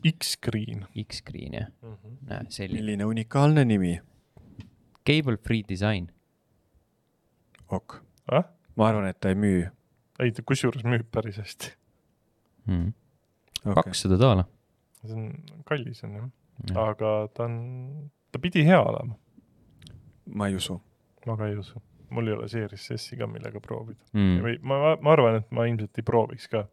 [0.07, 1.93] X-Screen X-screen jah, mm.
[1.93, 2.17] -hmm.
[2.29, 2.81] näe selline.
[2.81, 3.99] milline unikaalne nimi,
[5.07, 6.11] Cable free disain.
[7.67, 8.01] ok.
[8.31, 8.43] Ah?
[8.75, 9.67] ma arvan, et ta ei müü
[10.19, 11.73] ei, ta kusjuures müüb päris hästi.
[12.67, 13.73] Okay..
[13.75, 14.47] kakssada daala.
[15.05, 15.33] see on
[15.65, 16.77] kallis on jah, Mm.
[16.81, 19.13] aga ta on, ta pidi hea olema,
[20.25, 20.79] ma ei usu.
[21.27, 21.81] ma ka ei usu.
[22.09, 24.41] Mul ei ole Series S-i ka, millega proovida Mm.
[24.45, 26.65] või ma, ma arvan, et ma ilmselt ei prooviks ka.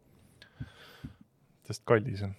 [1.65, 2.35] sest kallis on,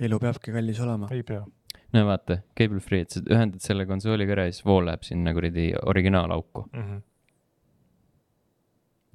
[0.00, 1.08] elu peabki kallis olema.
[1.10, 1.44] ei pea.
[1.92, 5.34] no vaata, cable free, et sa ühendad selle konsooliga ära ja siis vool läheb sinna
[5.34, 6.68] kuradi originaalauku.
[6.72, 7.02] Mm -hmm.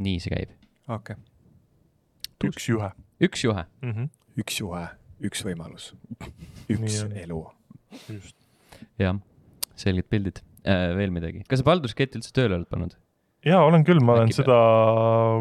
[0.08, 0.58] nii see käib.
[0.88, 3.66] okei okay., üks juhe üks juhe.
[3.82, 3.92] mm.
[3.92, 4.10] -hmm.
[4.40, 4.86] üks juhe,
[5.22, 5.94] üks võimalus,
[6.70, 7.42] üks elu.
[8.10, 8.36] just.
[9.00, 9.20] jah,
[9.76, 10.90] selged pildid äh,.
[10.98, 12.98] veel midagi, kas sa Baldur's Gate üldse tööle oled pannud?
[13.48, 14.60] ja olen küll, ma olen Äkki seda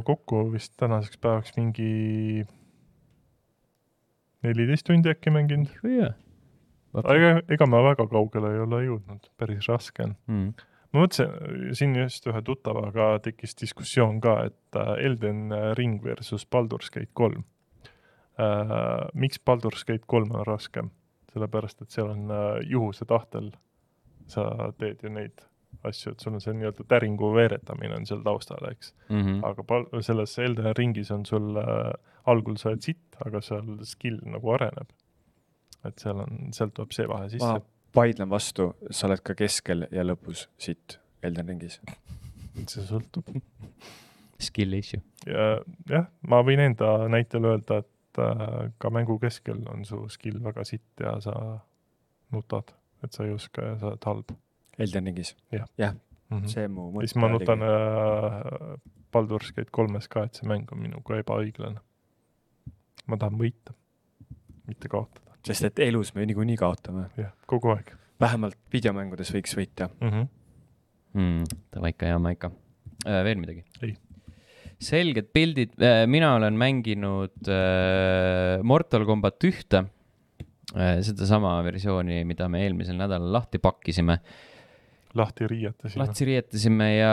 [0.07, 2.47] kokku vist tänaseks päevaks mingi
[4.47, 5.75] neliteist tundi äkki mänginud.
[5.83, 6.15] jaa.
[7.03, 10.17] aga ega ma väga kaugele ei ole jõudnud, päris raske on.
[10.31, 10.67] Mm.
[10.93, 16.93] ma mõtlesin, siin just ühe tuttavaga tekkis diskussioon ka, et äh, Elden Ring versus Baldur's
[16.95, 17.45] Gate kolm
[18.39, 19.09] äh,.
[19.15, 20.93] miks Baldur's Gate kolm on raskem?
[21.29, 23.51] sellepärast, et seal on äh, juhuse tahtel,
[24.29, 25.45] sa teed ju neid
[25.87, 28.95] asju, et sul on see nii-öelda täringu veeretamine on seal taustal, eks.
[29.09, 29.41] Mm -hmm.
[29.47, 31.93] aga pal-, selles Elden Ringis on sul äh,,
[32.27, 34.89] algul sa oled sitt, aga seal skill nagu areneb.
[35.85, 37.61] et seal on, sealt tuleb see vahe sisse ma.
[37.95, 41.81] vaidlen vastu, sa oled ka keskel ja lõpus sitt Elden ringis.
[42.67, 43.31] see sõltub.
[44.39, 45.01] Skill issue.
[45.27, 50.43] ja jah, ma võin enda näitel öelda, et äh, ka mängu keskel on su skill
[50.43, 51.35] väga sitt ja sa
[52.33, 54.37] nutad, et sa ei oska ja sa oled halb
[54.79, 55.65] Elden ringis, mm.
[56.31, 56.47] -hmm.
[56.47, 58.79] see mu ja siis ma nutan äh,
[59.13, 61.81] Baldur's Gate kolmes ka, et see mäng on minuga ebaõiglane.
[63.07, 63.73] ma tahan võita,
[64.67, 69.89] mitte kaotada, sest et elus me niikuinii kaotame, jah, kogu aeg vähemalt videomängudes võiks võita.
[70.01, 70.11] mm.
[70.11, 70.29] -hmm.
[71.15, 71.45] mm,.
[71.75, 72.51] Davai ikka, hea Maika
[73.07, 73.25] äh,.
[73.25, 73.65] veel midagi?
[73.83, 73.97] Ei.
[74.79, 79.98] selged pildid äh,, mina olen mänginud äh, Mortal Combat ühte äh,,
[80.77, 84.19] sedasama versiooni, mida me eelmisel nädalal lahti pakkisime.
[85.17, 86.03] lahti riietasime.
[86.03, 87.13] lahti riietasime ja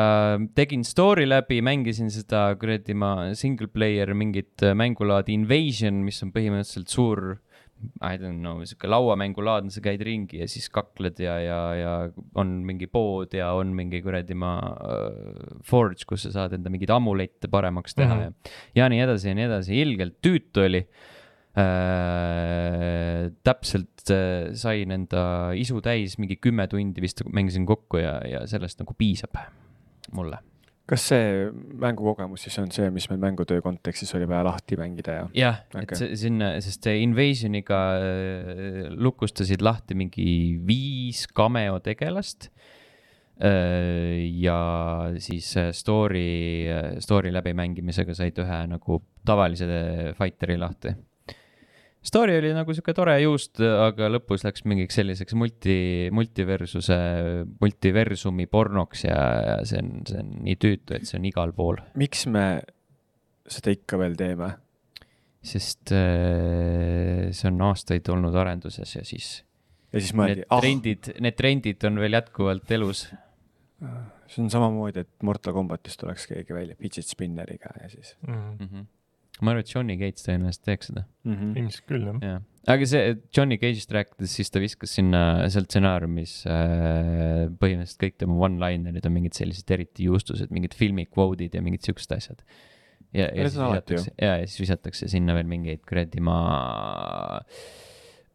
[0.56, 6.36] tegin story läbi, mängisin seda kuradi ma single player mingit äh, mängulaadi Invasion, mis on
[6.36, 7.38] põhimõtteliselt suur.
[8.02, 11.96] I don't know, sihuke lauamängulaadne, sa käid ringi ja siis kakled ja, ja, ja
[12.40, 16.94] on mingi pood ja on mingi kuradi ma äh, forge, kus sa saad enda mingeid
[16.96, 18.22] amulette paremaks teha mm.
[18.22, 18.56] -hmm.
[18.76, 20.86] ja, ja nii edasi ja nii edasi, ilgelt tüütu oli
[21.56, 23.32] äh,.
[23.46, 28.82] täpselt äh, sain enda isu täis, mingi kümme tundi vist mängisin kokku ja, ja sellest
[28.84, 29.40] nagu piisab
[30.16, 30.42] mulle.
[30.86, 31.48] kas see
[31.82, 35.24] mängukogemus siis on see, mis meil mängutöö kontekstis oli vaja lahti mängida ja?
[35.34, 36.02] jah, et Okei.
[36.02, 40.28] see sinna, sest see Invasioniga äh, lukustasid lahti mingi
[40.68, 42.52] viis cameo tegelast.
[43.36, 44.60] ja
[45.20, 46.68] siis äh, story,
[47.04, 49.68] story läbimängimisega said ühe nagu tavalise
[50.16, 50.94] fighteri lahti.
[52.06, 55.78] Story oli nagu sihuke tore juust, aga lõpus läks mingiks selliseks multi,
[56.14, 56.98] multiversuse,
[57.64, 61.82] multiversumi pornoks ja, ja see on, see on nii tüütu, et see on igal pool.
[61.98, 62.46] miks me
[63.50, 64.54] seda ikka veel teeme?
[65.46, 69.44] sest äh, see on aastaid olnud arenduses ja siis
[69.94, 73.06] ja siis need mõeldi, ah, trendid, need trendid on veel jätkuvalt elus.
[74.32, 78.16] see on samamoodi, et Mortal Combatist tuleks keegi välja fidget spinneriga ja siis.
[78.28, 78.86] Mm -hmm.
[79.42, 81.34] Ma arvan, et Johnny Gates tõenäoliselt teeks seda, mm.
[81.34, 81.56] -hmm.
[81.62, 82.20] ilmselt küll jah.
[82.24, 82.44] jah.
[82.76, 88.38] aga see Johnny Cage'ist rääkides, siis ta viskas sinna seal stsenaariumis äh, põhimõtteliselt kõik tema
[88.48, 92.46] one-linerid on mingid sellised eriti juustused, mingid filmi quote'id ja mingid siuksed asjad.
[93.12, 97.42] ja, ja siis visatakse, ja, ja siis visatakse sinna veel mingeid kuradi maa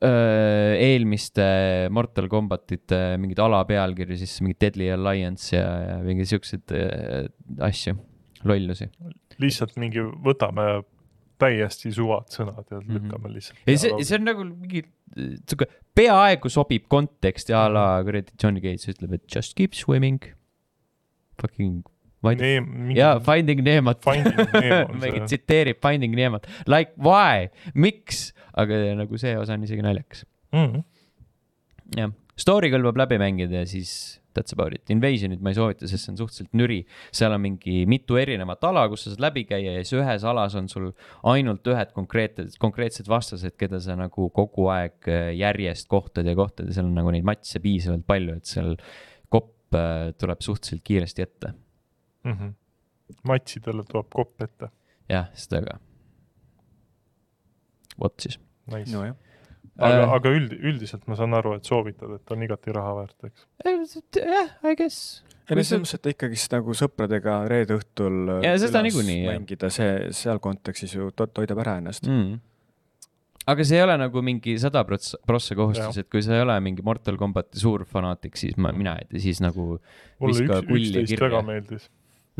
[0.04, 1.46] öö, eelmiste
[1.92, 7.24] Mortal Combatite mingeid alapealkirju, siis mingi Deadly Alliance ja, ja mingi siukseid öö,
[7.66, 7.96] asju,
[8.48, 8.88] lollusi.
[9.40, 10.82] Lihtsalt mingi võtame
[11.40, 12.96] täiesti suvad sõnad ja Mhm.
[12.96, 13.58] lükkame lihtsalt.
[13.66, 14.82] ja see, see on nagu mingi
[15.16, 20.20] sihuke peaaegu sobib konteksti a la kuradi Johnny Gates ütleb, et just keep swimming.
[21.40, 21.80] Fucking,
[22.28, 22.60] ei tea,
[22.98, 23.62] jaa, Finding
[24.92, 30.26] on mingi tsiteerib Finding Nemat, like why, miks, aga nagu see osa on isegi naljakas.
[30.52, 30.82] mm.
[31.96, 34.90] jah, story kõlbab läbi mängida ja siis that's about it.
[34.92, 36.80] Invasionit ma ei soovita, sest see on suhteliselt nüri.
[37.16, 40.56] seal on mingi mitu erinevat ala, kus sa saad läbi käia ja siis ühes alas
[40.58, 40.90] on sul
[41.32, 46.70] ainult ühed konkreetsed, konkreetsed vastased, keda sa nagu kogu aeg äh, järjest kohtad ja kohtad
[46.70, 48.76] ja seal on nagu neid matše piisavalt palju, et seal
[49.32, 51.54] kopp äh, tuleb suhteliselt kiiresti ette.
[52.24, 52.32] mm.
[52.32, 52.52] -hmm.
[53.24, 54.70] matšidele tuleb kopp ette.
[55.08, 55.80] jah, seda ka.
[58.00, 58.38] vot siis.
[58.70, 58.92] Nice.
[58.94, 59.16] nojah,
[59.80, 60.12] aga Äh.
[60.16, 63.46] aga üld, üldiselt ma saan aru, et soovitad, et on igati raha väärt, eks.
[64.18, 65.22] jah, I guess.
[65.48, 70.12] ei no selles mõttes, et ikkagist nagu sõpradega reede õhtul Jaa, seda niikuinii, mängida, see
[70.16, 72.36] seal kontekstis ju to toidab ära ennast mm..
[73.50, 76.58] aga see ei ole nagu mingi sada prots-, prossa kohustus, et kui sa ei ole
[76.64, 79.72] mingi Mortal Combati suur fanaatik, siis ma, mina ei tea, siis nagu
[80.20, 81.90] mulle üks, üksteist väga meeldis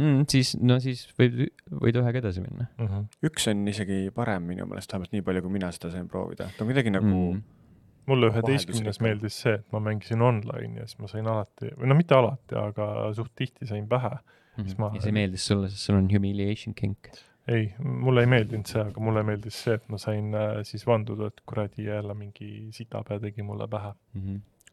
[0.01, 1.47] mm,, siis, no siis võib,
[1.85, 2.89] võid ühega edasi minna mm.
[2.89, 3.07] -hmm.
[3.31, 6.65] üks on isegi parem minu meelest, vähemalt nii palju, kui mina seda sain proovida, ta
[6.65, 7.39] on kuidagi nagu mm.
[7.39, 8.05] mm..
[8.11, 11.99] mulle üheteistkümnes meeldis see, et ma mängisin online ja siis ma sain alati, või no
[11.99, 14.15] mitte alati, aga suht tihti sain pähe.
[14.61, 17.13] Siis ma- ja see meeldis sulle, sest sul on humiliation kink.
[17.49, 21.31] ei, mulle ei meeldinud see, aga mulle meeldis see, et ma sain äh, siis vanduda,
[21.31, 23.95] et kuradi jälle mingi sitapea tegi mulle pähe.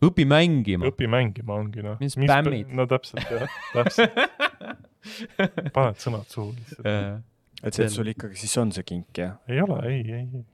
[0.04, 0.90] Õpi mängima.
[0.92, 1.98] õpi mängima ongi noh.
[2.02, 2.70] Mis spämmid?
[2.76, 4.20] no täpselt jah, täpselt.
[5.76, 6.88] paned sõnad suhu lihtsalt.
[7.64, 9.38] et see, et sul ikkagi siis on see kink jah?
[9.50, 10.46] ei ole, ei, ei, ei.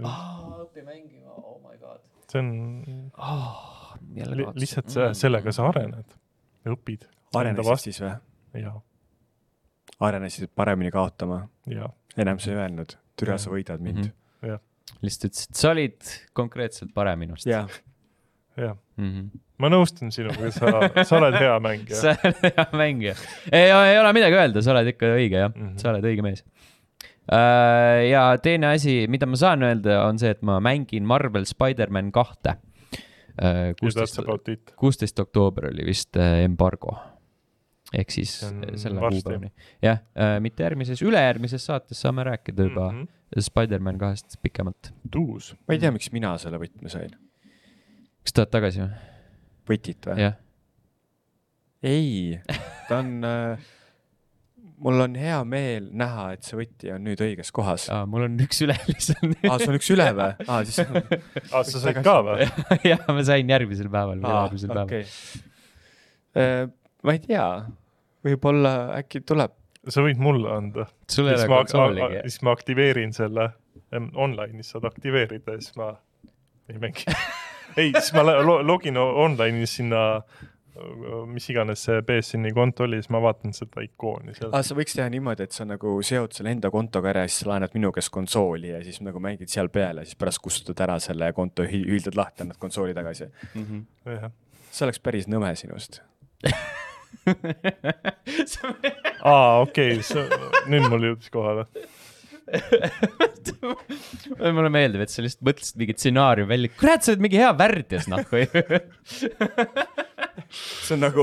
[0.00, 2.00] õpi mängima, oh my god
[2.30, 3.94] see on oh,.
[4.14, 6.16] li, lihtsalt see, sellega sa arened,
[6.70, 7.06] õpid.
[7.38, 8.14] arenesid siis või?
[8.62, 8.74] ja,
[10.08, 11.44] arenesid paremini kaotama?
[12.16, 13.54] enam sa ei öelnud, türa sa Jah.
[13.56, 14.16] võidad mind mm.
[14.46, 14.66] Mhm.
[15.06, 17.46] lihtsalt ütlesid, sa olid konkreetselt parem minust.
[17.46, 17.86] -hmm.
[18.60, 19.10] jah, ja mm.
[19.10, 19.42] -hmm.
[19.62, 20.72] ma nõustun sinuga, sa,
[21.08, 22.00] sa oled hea mängija.
[22.00, 23.14] sa oled hea mängija.
[23.52, 25.68] ei, ei ole midagi öelda, sa oled ikka õige jah mm.
[25.68, 25.76] -hmm.
[25.82, 26.44] sa oled õige mees.
[28.10, 32.56] ja teine asi, mida ma saan öelda, on see, et ma mängin Marvel Spider-man kahte.
[33.40, 36.98] that's kuusteist, kuusteist oktoober oli vist äh, embargo.
[37.94, 39.52] ehk siis äh, selle kuupäevani.
[39.82, 40.02] jah,
[40.40, 43.00] mitte järgmises, ülejärgmises saates saame rääkida juba mm.
[43.02, 43.16] -hmm.
[43.38, 44.92] Spider-man kahest pikemalt.
[45.10, 45.56] tuus.
[45.68, 47.10] ma ei tea, miks mina selle võtme sain.
[48.24, 48.94] Kas tahad tagasi või?
[49.70, 50.24] võtit või?
[50.24, 50.38] jah,
[51.86, 52.40] ei,
[52.88, 53.68] ta on äh,,
[54.80, 57.86] mul on hea meel näha, et see võti on nüüd õiges kohas.
[57.92, 59.36] aa, mul on üks üle lihtsalt.
[59.44, 60.30] sul on üks üle või?
[60.46, 60.80] aa, siis.
[61.52, 62.48] aa, sa said ka või?
[62.90, 64.88] jah, ma sain järgmisel päeval, järgmisel päeval.
[64.88, 65.04] okei.
[67.04, 67.46] ma ei tea,
[68.26, 69.56] võib-olla äkki tuleb.
[69.88, 70.88] sa võid mulle anda.
[71.08, 73.50] siis ma, siis ma aktiveerin selle
[73.92, 75.94] online'is saad aktiveerida ja siis ma
[76.70, 77.08] ei mängi.
[77.76, 80.00] ei, siis ma lo- lo- login online'is sinna,
[81.28, 84.94] mis iganes see BSN-i konto oli, siis ma vaatan seda ikooni seal aa, sa võiks
[84.96, 87.90] teha niimoodi, et sa nagu seod selle enda kontoga ära ja siis sa laenad minu
[87.92, 92.16] käest konsooli ja siis nagu mängid seal peale, siis pärast kustutad ära selle konto, ühildad
[92.16, 93.28] lahti, annad konsooli tagasi.
[94.08, 94.30] jah.
[94.70, 96.00] see oleks päris nõme sinust.
[99.26, 99.98] aa, okei
[100.70, 101.66] nüüd mul jõudis kohale.
[104.56, 108.08] mulle meeldib, et sa lihtsalt mõtlesid mingi stsenaariumi välja, kurat, sa oled mingi hea värdjas,
[108.10, 108.20] noh,
[110.84, 111.22] see on nagu,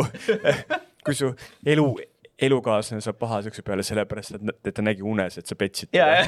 [1.06, 1.28] kui su
[1.68, 1.88] elu,
[2.48, 6.24] elukaaslane saab pahaseks peale sellepärast, et, ta nägi unes, et sa petsid teda.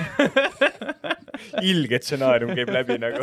[1.72, 3.22] ilge stsenaarium käib läbi nagu.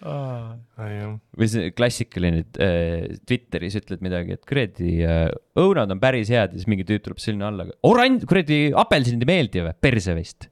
[0.00, 5.28] jah, või see klassikaline äh, Twitteris ütled midagi, et kuradi äh,
[5.60, 9.30] õunad on päris head ja siis mingi tüüp tuleb sinna alla, oranž, kuradi apelsinid ei
[9.30, 10.48] meeldi või, perse vist.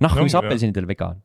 [0.00, 0.44] noh, No mis jah.
[0.44, 1.22] apelsinidel viga on?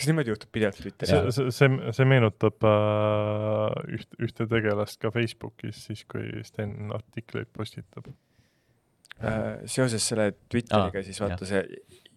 [0.00, 5.82] kas niimoodi juhtub pidevalt Twitteris see, see, see, meenutab äh, üht, ühte tegelast ka Facebookis,
[5.90, 8.08] siis kui Sten artikleid postitab.
[9.20, 9.58] äh,?
[9.68, 11.60] seoses selle Twitteriga siis vaata see,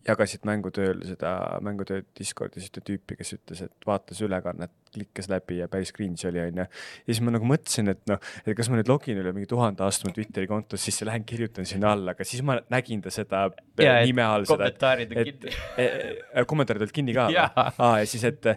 [0.07, 1.29] jagasid mängutööl seda
[1.63, 6.41] mängutöö Discordis ühte tüüpi, kes ütles, et vaatas ülekannet, klikkas läbi ja päris cringe oli,
[6.43, 6.65] onju.
[6.67, 9.81] ja siis ma nagu mõtlesin, et noh, et kas ma nüüd login üle mingi tuhande
[9.85, 13.45] aasta mu Twitteri kontos, siis lähen kirjutan sinna alla, aga siis ma nägin ta seda
[13.79, 15.55] Jaa, et nime all kommentaarid on kinni.
[15.79, 17.39] et kommentaarid olid kinni ka või?
[17.79, 18.51] Aa, ja siis, et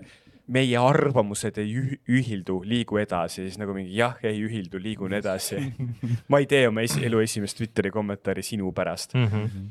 [0.53, 5.59] meie arvamused ei üh- ühildu, liigu edasi, siis nagu mingi jah, ei ühildu, liigun edasi.
[6.31, 9.15] ma ei tee oma esi- elu esimest Twitteri kommentaari sinu pärast.
[9.19, 9.67] Mhm.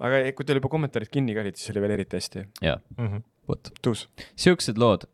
[0.00, 2.44] Aga eh, kui teil juba kommentaarid kinni ka olid, siis oli veel eriti hästi.
[2.64, 3.22] jaa, Mhm.
[3.48, 3.70] vot.
[3.84, 4.06] tuus.
[4.40, 5.04] siuksed lood,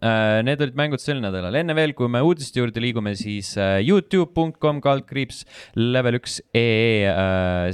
[0.47, 4.81] need olid mängud sel nädalal, enne veel, kui me uudiste juurde liigume, siis äh, Youtube.com
[4.81, 5.45] kaldkriips
[5.77, 7.11] level üks ee,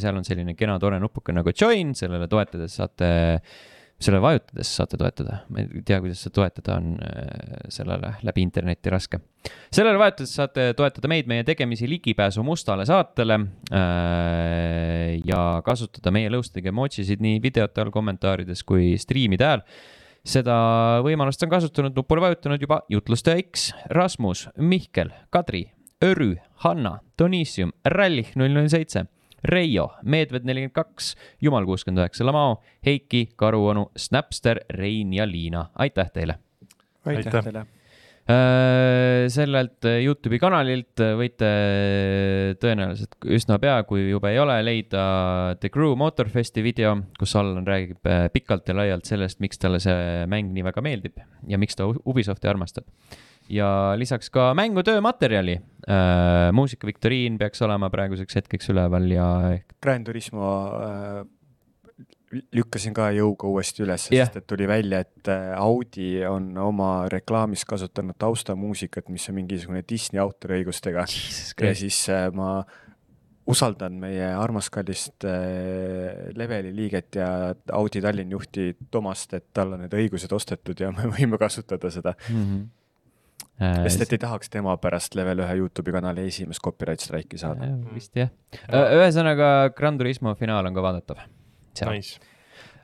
[0.01, 3.11] seal on selline kena tore nupuke nagu join, sellele toetades saate,
[3.97, 8.93] sellele vajutades saate toetada, ma ei tea, kuidas seda toetada on äh, sellele läbi interneti
[8.93, 9.21] raske.
[9.73, 13.41] sellele vajutades saate toetada meid, meie tegemisi ligipääsu mustale saatele
[13.73, 19.65] äh, ja kasutada meie lõustega emojisid nii videote all, kommentaarides kui striimide ajal
[20.27, 20.57] seda
[21.07, 25.69] võimalust on kasutanud, nupule vajutanud juba jutlustaja X, Rasmus, Mihkel, Kadri,
[26.05, 29.07] Örü, Hanna, Donissium, Rallih null null seitse,
[29.45, 36.11] Reio, Meedved nelikümmend kaks, Jumal kuuskümmend üheksa, Lamao, Heiki, Karuonu, Snapster, Rein ja Liina, aitäh
[36.15, 36.41] teile
[37.11, 37.65] aitäh teile.
[38.27, 41.51] Äh, sellelt Youtube'i kanalilt võite
[42.59, 45.05] tõenäoliselt üsna pea, kui juba ei ole, leida
[45.61, 50.27] The Crew Motorfesti video, kus Allan räägib äh, pikalt ja laialt sellest, miks talle see
[50.31, 52.89] mäng nii väga meeldib ja miks ta Ubisofti armastab.
[53.49, 55.61] Ja lisaks ka mängutöö materjali.
[56.53, 60.49] muusikaviktoriin peaks olema praeguseks hetkeks üleval ja ehk Grand Turismo
[60.83, 61.27] äh,
[62.33, 64.27] lükkasin ka jõuga uuesti üles, Jah.
[64.27, 69.85] sest et tuli välja, et äh, Audi on oma reklaamis kasutanud taustamuusikat, mis on mingisugune
[69.89, 72.59] Disney autoriõigustega ja siis äh, ma
[73.47, 77.29] usaldan meie armast kallist äh, Leveli liiget ja
[77.79, 82.17] Audi Tallinna juhti Tomast, et tal on need õigused ostetud ja me võime kasutada seda.
[82.29, 82.43] mm.
[82.43, 82.67] -hmm.
[83.57, 87.71] Sest et ei tahaks tema pärast Level ühe Youtube'i kanali esimest copyright strike'i saada.
[87.95, 88.33] vist jah.
[88.69, 91.23] ühesõnaga Gran Turismo finaal on ka vaadatav.
[91.89, 92.21] Nice.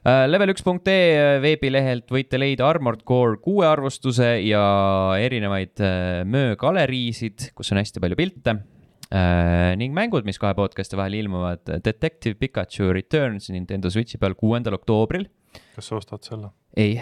[0.02, 4.62] Äh, Level1.ee veebilehelt võite leida Armored Core kuue arvustuse ja
[5.22, 8.60] erinevaid äh, möögaleriisid, kus on hästi palju pilte.
[9.76, 15.26] ning mängud, mis kahe podcast'i vahel ilmuvad, Detective Pikachu Returns Nintendo Switchi peal kuuendal oktoobril.
[15.76, 16.48] kas sa ostad selle?
[16.80, 16.96] ei.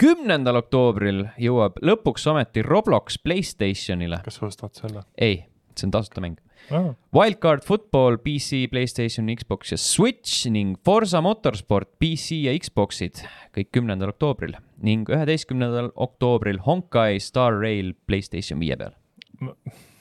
[0.00, 4.22] Kümnendal oktoobril jõuab lõpuks ometi Roblox Playstationile.
[4.24, 5.02] kas sa ostad selle?
[5.20, 5.42] ei,
[5.76, 6.38] see on tasuta mäng.
[6.72, 13.20] aa, Wildcard Football PC, Playstation, Xbox ja Switch ning Forsa Motorsport PC ja Xboxid
[13.52, 18.96] kõik kümnendal oktoobril ning üheteistkümnendal oktoobril Honkai Star Rail Playstation viie peal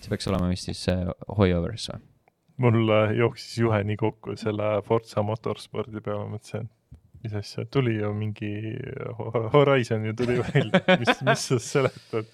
[0.02, 2.02] see peaks olema vist siis äh, Hoiovers või?
[2.62, 6.81] mul äh, jooksis juhe nii kokku selle Forza motorspordi peale, mõtlesin, et
[7.24, 8.52] mis asja, tuli ju mingi
[9.20, 12.26] Ho- Horizon ju tuli välja, mis, mis sa seletad?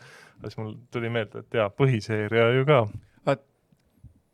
[0.42, 2.86] siis mul tuli meelde, et jaa, põhiseeria ju ka.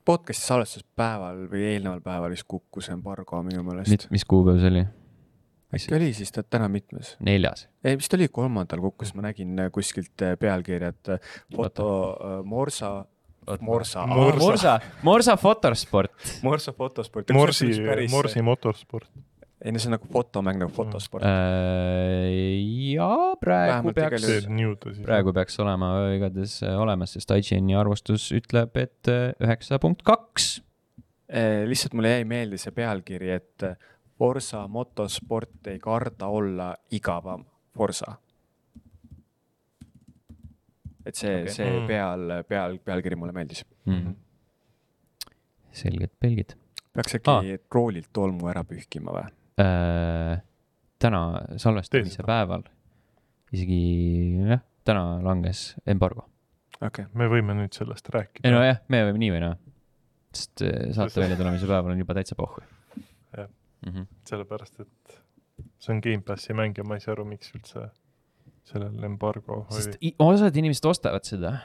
[0.04, 4.10] podcast'i salvestuspäeval või eelneval päeval vist kukkus embargo minu meelest.
[4.12, 4.84] mis kuupäev see oli?
[5.74, 7.16] äkki oli siis ta täna mitmes?
[7.24, 7.70] neljas.
[7.84, 11.88] ei, vist oli kolmandal kukkus, ma nägin äh, kuskilt äh, pealkirja, et äh, foto
[12.44, 13.06] Morsa,
[13.60, 14.40] Morsa, Morsa.
[14.46, 16.12] Morsa, Morsa Fotorsport.
[16.44, 17.32] Morsa fotosport.
[17.36, 17.72] Morsi,
[18.12, 19.10] Morsi motorsport.
[19.64, 21.24] Ei no see on nagu fotomäng nagu fotosport.
[21.24, 22.28] Äh,
[22.94, 23.10] ja
[23.40, 29.32] praegu Vähemalt peaks praegu peaks olema igatahes äh, olemas, sest IGN-i arvustus ütleb, et äh,
[29.44, 30.58] üheksa punkt kaks.
[31.68, 33.78] Lihtsalt mulle jäi meelde see pealkiri, et äh,
[34.20, 38.18] Forsa motosport ei karda olla igavam Forsa.
[41.04, 41.88] et see okay., see Mm.
[41.88, 43.66] peal, peal, pealkiri mulle meeldis.
[43.86, 44.14] Mhm.
[45.74, 46.54] selged pelgid
[46.94, 47.48] peaks äkki ah.
[47.74, 49.26] roolilt tolmu ära pühkima või?
[49.62, 50.42] äh,.
[51.04, 51.22] täna
[51.60, 52.28] salvestamise seda.
[52.30, 52.64] päeval
[53.54, 53.80] isegi
[54.50, 56.26] jah, täna langes embargo.
[56.80, 58.54] okei okay., me võime nüüd sellest ei rääkida.
[58.54, 59.58] nojah, me võime nii või naa.
[60.34, 62.64] sest äh, saate Sest- välja tulemise päeval on juba täitsa pohhu.
[63.38, 63.50] Jah.
[63.86, 64.08] Mhm.
[64.30, 65.20] sellepärast, et
[65.84, 67.90] see on Gamepassi mäng ja ma ei saa aru, miks üldse
[68.64, 70.12] sellel embargo sest oli.
[70.14, 71.58] i- osad inimesed ostavad seda.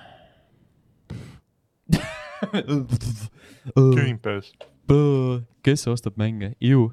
[3.74, 4.52] Gamepass.
[5.62, 6.90] kes ostab mänge, ju.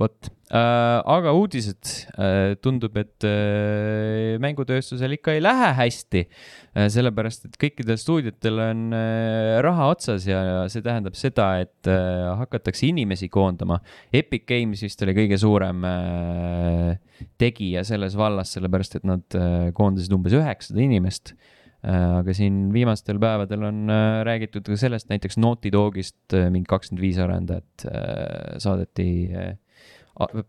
[0.00, 6.88] Vot äh,, aga uudised äh,, tundub, et äh, mängutööstusel ikka ei lähe hästi äh,.
[6.92, 10.40] sellepärast, et kõikidel stuudiotel on äh, raha otsas ja
[10.72, 13.80] see tähendab seda, et äh, hakatakse inimesi koondama.
[14.12, 16.98] Epic Games vist oli kõige suurem äh,
[17.40, 23.20] tegija selles vallas, sellepärast et nad äh, koondasid umbes üheksasada inimest Äh, aga siin viimastel
[23.20, 28.58] päevadel on äh, räägitud ka sellest, näiteks Naughty Dogist äh, mingi kakskümmend viis arendajat äh,
[28.60, 29.54] saadeti äh,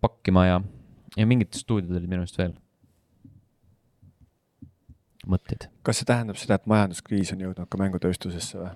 [0.02, 0.60] pakkima ja,
[1.16, 2.52] ja mingid stuudiod olid minu arust veel.
[5.32, 5.70] mõtted?
[5.88, 8.76] kas see tähendab seda, et majanduskriis on jõudnud ka mängutööstusesse või?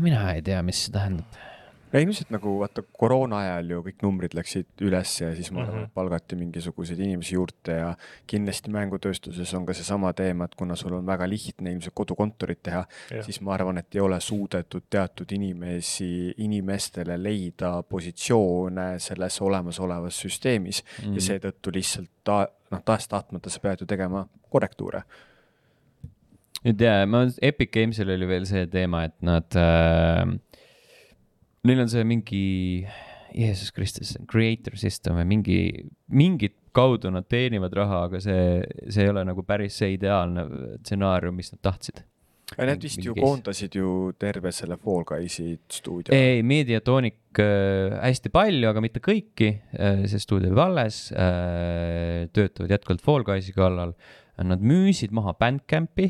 [0.00, 1.49] mina ei tea, mis see tähendab.
[1.98, 5.74] Ei ilmselt nagu vaata koroona ajal ju kõik numbrid läksid üles ja siis ma arvan,
[5.74, 5.84] Mhm.
[5.88, 7.88] et palgati mingisuguseid inimesi juurde ja
[8.30, 12.84] kindlasti mängutööstuses on ka seesama teema, et kuna sul on väga lihtne ilmselt kodukontorit teha,
[13.22, 20.82] siis ma arvan, et ei ole suudetud teatud inimesi, inimestele leida positsioone selles olemasolevas süsteemis
[20.84, 21.04] mm.
[21.08, 21.14] Mhm.
[21.14, 25.02] ja seetõttu lihtsalt ta noh, tahes-tahtmata sa pead ju tegema korrektuure.
[26.64, 30.26] ei tea, ma, Epic Games'il oli veel see teema, et nad äh,,
[31.68, 32.44] neil on see mingi,
[33.36, 35.58] Jeesus Kristus, creator system või mingi,
[36.12, 40.46] mingit kaudu nad teenivad raha, aga see, see ei ole nagu päris see ideaalne
[40.80, 42.04] stsenaarium, mis nad tahtsid.
[42.58, 46.14] Nad vist ju koondasid ju terve selle Fall Guysi stuudio.
[46.14, 52.74] ei, Mediatonic äh, hästi palju, aga mitte kõiki äh,, see stuudio jääb alles äh,, töötavad
[52.74, 53.94] jätkuvalt Fall Guysi kallal.
[54.40, 56.08] Nad müüsid maha Bandcampi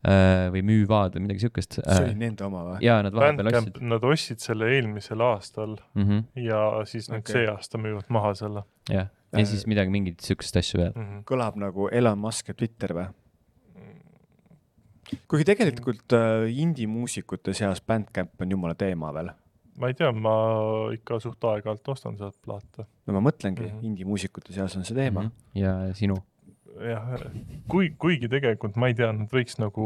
[0.00, 2.18] või müüvad või midagi siukest see oli äh,.
[2.22, 2.78] nende oma või?
[2.86, 3.80] ja nad vahepeal ostsid,.
[3.84, 7.18] nad ostsid selle eelmisel aastal Mm -hmm, ja siis Okei.
[7.18, 7.32] okay.
[7.32, 10.92] see aasta müüvad maha selle jah, ja siis midagi, mingeid siukest asju veel.
[10.94, 11.02] mm.
[11.02, 11.24] -hmm.
[11.28, 13.06] kõlab nagu Elon Musk ja Twitter või?
[15.30, 19.30] kuigi tegelikult äh, indie-muusikute seas Bandcamp on jumala teema veel.
[19.80, 20.32] ma ei tea, ma
[20.94, 22.86] ikka suht aeg-ajalt ostan sealt plaate.
[23.06, 23.70] no ma mõtlengi mm.
[23.70, 23.86] -hmm.
[23.90, 25.28] indie-muusikute seas on see teema mm.
[25.28, 25.60] -hmm.
[25.60, 26.16] ja sinu.
[26.80, 27.22] jah,
[27.70, 29.84] kui, kuigi tegelikult ma ei tea, nad võiks nagu,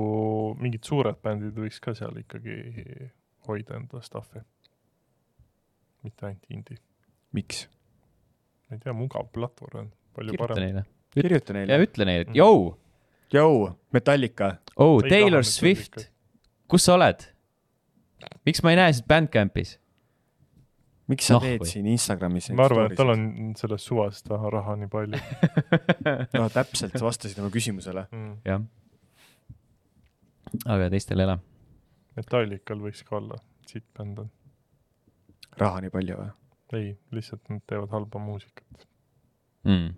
[0.60, 2.56] mingid suured bändid võiks ka seal ikkagi
[3.48, 4.42] hoida enda stuff'i.
[6.04, 6.78] mitte ainult indie.
[7.32, 7.66] miks?
[8.68, 10.64] ma ei tea, mugav platvorm on palju kirjuta parem.
[10.64, 10.84] neile.
[11.14, 11.78] kirjuta ja neile.
[11.86, 12.36] ütle neile, et Mhm.
[12.40, 12.74] jõu,
[13.34, 16.10] Jou, Metallica, oh Taylor Swift
[16.68, 17.24] kus sa oled?
[18.46, 19.78] miks ma ei näe sind Bandcampis?
[21.10, 21.70] Miks sa no, teed või?
[21.70, 23.12] siin Instagramis ma arvan, et tal.
[23.14, 25.20] on sellest suvast raha nii palju
[26.38, 28.06] no täpselt, sa vastasid oma küsimusele.
[28.10, 28.38] mm..
[28.48, 28.64] jah.
[30.76, 31.36] aga teistel ei ole.
[32.14, 34.30] Metallical võiks ka olla, siit bänd on.
[35.60, 36.32] raha nii palju või?
[36.74, 38.88] ei, lihtsalt nad teevad halba muusikat.
[39.68, 39.92] mm..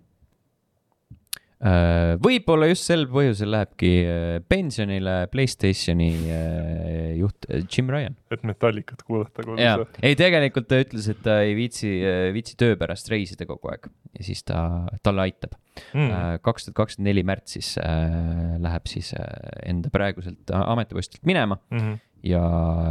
[2.21, 8.17] Võib-olla just sel põhjusel lähebki äh, pensionile Playstationi äh, juht äh, Jim Ryan.
[8.29, 11.89] et Metallicat kuulata jaa kodus., ei tegelikult ta ütles, et ta ei viitsi,
[12.35, 14.59] viitsi töö pärast reisida kogu aeg ja siis ta,
[15.05, 15.57] talle aitab.
[15.93, 16.39] mm..
[16.45, 19.25] kaks tuhat kakskümmend neli märtsis äh, läheb siis äh,
[19.65, 21.97] enda praeguselt ametipostilt minema Mm -hmm.
[22.23, 22.45] ja,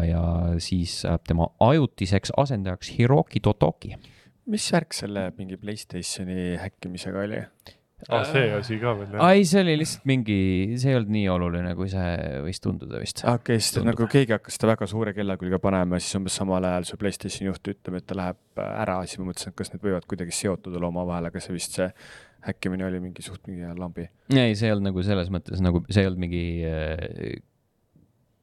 [0.05, 0.23] ja
[0.59, 3.97] siis saab tema ajutiseks asendajaks Hiroki Totoki.
[4.47, 7.43] mis värk selle mingi Playstationi häkkimisega oli?
[8.09, 9.23] aa, see asi ka veel jah.
[9.25, 10.37] ai, see oli lihtsalt mingi,
[10.81, 12.13] see ei olnud nii oluline, kui see
[12.45, 13.23] võis tunduda vist.
[13.25, 13.89] okei okay,, siis Tundub.
[13.93, 17.51] nagu keegi hakkas seda väga suure kella külge panema siis umbes samal ajal su Playstationi
[17.51, 20.37] juht ütleb, et ta läheb äh, ära, siis ma mõtlesin, et kas need võivad kuidagi
[20.37, 21.89] seotud olla omavahel, aga see vist see
[22.47, 24.07] häkkimine oli mingi suht mingi lambi.
[24.31, 27.37] ei, see ei olnud nagu selles mõttes nagu, see ei olnud mingi äh,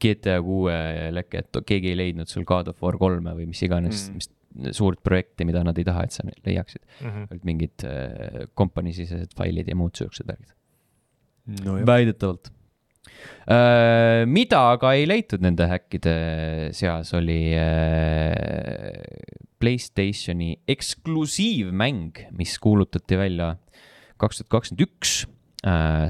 [0.03, 0.75] GTA kuue
[1.15, 4.33] leke, et keegi ei leidnud sul God of War kolme või mis iganes mm., mis
[4.75, 6.83] suurt projekti, mida nad ei taha, et sa leiaksid.
[7.01, 7.29] Mhm.
[7.31, 10.51] olid mingid äh, kompaniisisesed failid ja muud siuksed värgid.
[11.63, 12.51] nojah, väidetavalt
[13.51, 14.23] äh,.
[14.29, 16.15] mida aga ei leitud nende häkkide
[16.75, 18.93] seas, oli äh,
[19.63, 23.53] Playstationi eksklusiivmäng, mis kuulutati välja
[24.19, 25.13] kaks tuhat kakskümmend üks.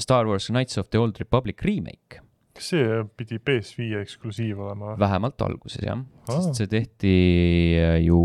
[0.02, 2.23] Star Wars Knights of the Old Republic remake,
[2.54, 7.14] kas see pidi PS5 eksklusiiv olema vähemalt alguses jah, sest see tehti
[7.82, 8.20] äh, ju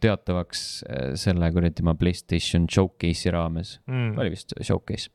[0.00, 4.16] teatavaks äh, selle kuradi ma Playstation Showcase'i raames Mm.
[4.18, 5.10] oli vist showcase.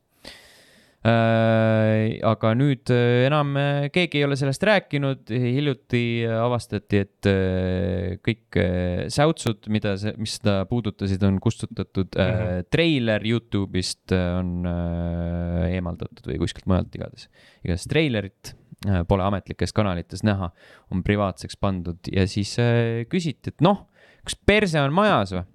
[1.06, 8.16] Aga nüüd äh, enam äh, keegi ei ole sellest rääkinud, hiljuti äh, avastati, et äh,
[8.26, 12.70] kõik äh, säutsud, mida see, mis seda puudutasid, on kustutatud äh, Mhm..
[12.74, 17.30] treiler Youtube'ist äh, on äh, eemaldatud või kuskilt mujalt igatahes.
[17.64, 18.54] igatahes treilerit
[18.88, 20.52] äh, pole ametlikes kanalites näha,
[20.92, 23.86] on privaatseks pandud ja siis äh, küsiti, et noh,
[24.26, 25.46] kas perse on majas või?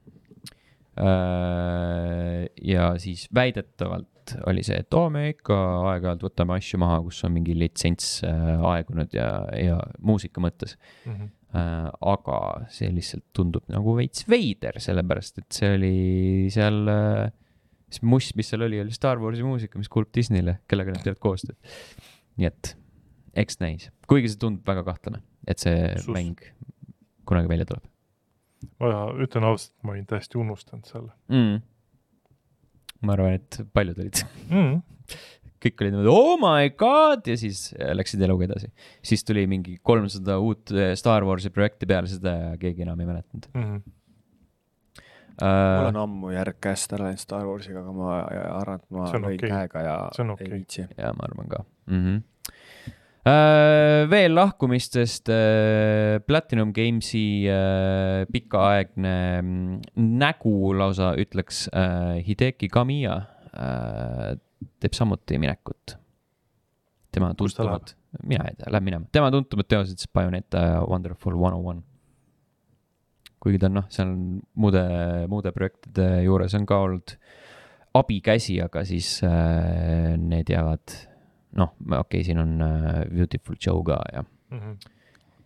[0.98, 5.56] Äh, ja siis väidetavalt oli see, et oo, me ikka
[5.92, 10.78] aeg-ajalt võtame asju maha, kus on mingi litsents äh, aegunud ja, ja muusika mõttes.
[11.06, 11.36] Mhm.
[11.50, 12.34] aga
[12.70, 15.96] see lihtsalt tundub nagu veits veider, sellepärast et see oli
[16.54, 16.76] seal,
[17.90, 21.18] see must, mis seal oli, oli Star Warsi muusika, mis kuulub Disneyle, kellega nad teevad
[21.18, 21.58] koostööd.
[22.38, 22.76] nii et
[23.42, 26.12] eks näis, kuigi see tundub väga kahtlane, et see Sus.
[26.14, 26.38] mäng
[27.26, 27.89] kunagi välja tuleb
[28.80, 28.94] ma
[29.24, 31.60] ütlen ausalt, ma olin täiesti unustanud selle mm..
[33.06, 34.74] ma arvan, et paljud olid, mm..
[35.64, 38.72] kõik olid niimoodi oh my god ja siis äh, läksid eluga edasi.
[39.06, 43.10] siis tuli mingi kolmsada uut äh, Star Warsi projekti peale seda ja keegi enam ei
[43.14, 43.80] mäletanud Mm.
[45.40, 45.96] mul uh, on.
[45.96, 48.16] ammu järg käest ära läinud Star Warsiga, aga ma
[48.58, 49.48] arvan, et ma lõin okei.
[49.48, 50.84] käega ja on ei viitsi.
[50.98, 52.02] ja ma arvan ka mm.
[52.02, 52.18] -hmm.
[53.20, 59.74] Uh, veel lahkumistest uh,, Platinum Gamesi uh, pikaaegne mm,
[60.20, 61.66] nägu lausa ütleks
[62.24, 63.18] Hideki Kamiya
[64.80, 65.96] teeb samuti minekut.
[67.12, 67.92] tema tuntumad,
[68.22, 71.82] mina ei tea, läheb minema, tema tuntumad teosed siis Bayoneta Wonderful one on one.
[73.40, 74.82] kuigi ta on noh, seal on muude,
[75.32, 77.16] muude projektide juures on ka olnud
[77.96, 80.94] abikäsi, aga siis äh, need jäävad,
[81.56, 84.76] noh, okei okay,, siin on äh, Beautiful Joe ka ja Mm -hmm.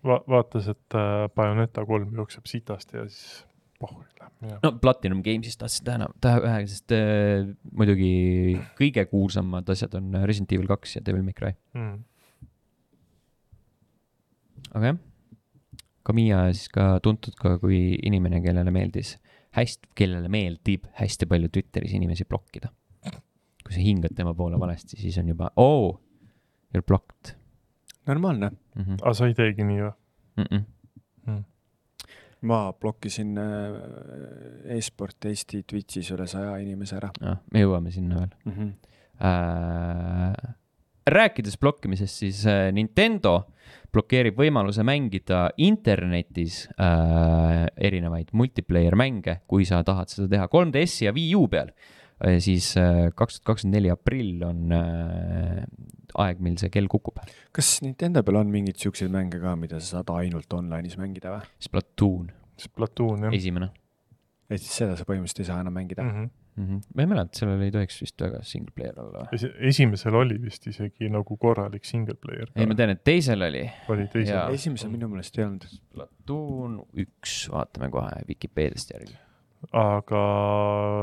[0.05, 3.47] Va vaatas, et äh, Bayoneta kolm jookseb sitasti ja siis
[3.81, 9.95] pohhu läheb no Platinum Games'ist tahtsin täna, tähe ühe, sest äh, muidugi kõige kuulsamad asjad
[9.95, 12.05] on Resident Evil kaks ja Devil May Cry, Mm.
[14.75, 14.99] aga jah.
[16.05, 19.15] Kamiya siis ka tuntud ka kui inimene, kellele meeldis
[19.57, 22.69] hästi, kellele meeldib hästi palju Twitteris inimesi blokkida.
[23.65, 25.91] Kui sa hingad tema poole valesti, siis on juba oo,
[26.75, 27.35] you are blocked
[28.07, 28.51] normaalne.
[28.75, 28.83] mm.
[28.83, 28.97] -hmm.
[29.03, 29.93] aga sa ei teegi nii või
[30.37, 30.63] Mm -mm.
[31.27, 31.45] mm.?
[32.43, 38.35] ma blokkisin äh, e-sport Eesti Twitch'is üle saja inimese ära Ah, me jõuame sinna veel
[38.45, 38.53] mm.
[38.53, 38.73] -hmm.
[39.25, 40.55] äh,.
[41.07, 43.45] rääkides blokkimisest, siis äh, Nintendo
[43.93, 51.13] blokeerib võimaluse mängida internetis äh, erinevaid multiplayer mänge, kui sa tahad seda teha 3DS-i ja
[51.13, 52.04] Wii U peal äh,.
[52.45, 52.73] Siis
[53.17, 55.63] kaks tuhat kakskümmend neli aprill on äh,
[56.25, 57.19] aeg, mil see kell kukub.
[57.55, 61.49] kas Nintendo peal on mingeid siukseid mänge ka, mida sa saad ainult online'is mängida või?
[61.69, 62.29] Splatoon,
[62.69, 63.73] Splatoon jah esimene
[64.53, 66.11] et siis seda sa põhimõtteliselt ei saa enam mängida mm.
[66.11, 66.25] mm.
[66.25, 66.63] -hmm.
[66.63, 66.67] mm.
[66.69, 66.95] -hmm.
[66.95, 69.27] ma ei mäleta, sellel ei tohiks vist väga single player olla
[69.71, 72.51] esimesel oli vist isegi nagu korralik single player.
[72.55, 75.69] ei, ma tean, et teisel oli oli teisel esimesel minu meelest ei olnud.
[75.79, 79.17] Splatoon üks, vaatame kohe Vikipeediast järgi.
[79.73, 80.23] Aga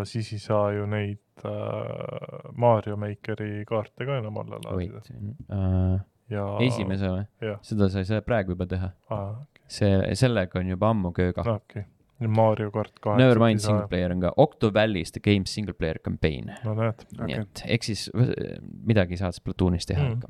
[0.06, 5.96] siis ei saa ju neid äh, Mario Makeri kaarte ka enam alla laadida uh,,
[6.32, 7.56] ja esimese või?
[7.66, 8.92] seda sa ei saa praegu juba teha.
[9.10, 9.32] aa,
[9.68, 9.90] see,
[10.20, 11.56] sellega on juba ammu kööga no,.
[11.64, 11.86] okei,
[12.28, 13.18] Mario kart kaheksa.
[13.18, 16.52] Never mind single player on ka, Octo Valley's the game single player campaign.
[16.64, 17.42] no näed, nii Okei.
[17.48, 18.60] et ehk siis v-
[18.92, 20.20] midagi saad Splatoonis teha Mm.
[20.20, 20.30] ikka.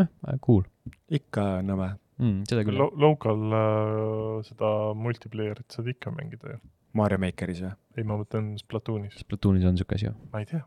[0.00, 0.08] noh,
[0.46, 0.64] cool
[1.10, 1.92] ikka nõme.
[2.18, 2.90] mm,, seda küll Lo.
[2.98, 6.60] local äh, seda multiplayer'it saad ikka mängida ju.
[6.92, 7.72] Mario Makeris või?
[7.96, 10.14] ei, ma mõtlen Splatoonis, Splatoonis on siuke asi ju.
[10.32, 10.62] ma ei tea.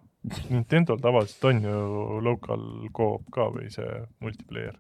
[0.54, 1.80] Nintendo'l tavaliselt on ju
[2.24, 2.62] local
[2.96, 3.90] co-op ka või see
[4.24, 4.78] multiplayer.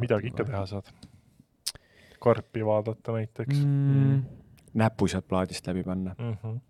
[0.00, 0.90] midagi ikka teha saad.
[2.20, 4.18] karpi vaadata näiteks mm,.
[4.74, 6.14] näpu sealt plaadist läbi panna.
[6.18, 6.36] mm.
[6.42, 6.60] -hmm.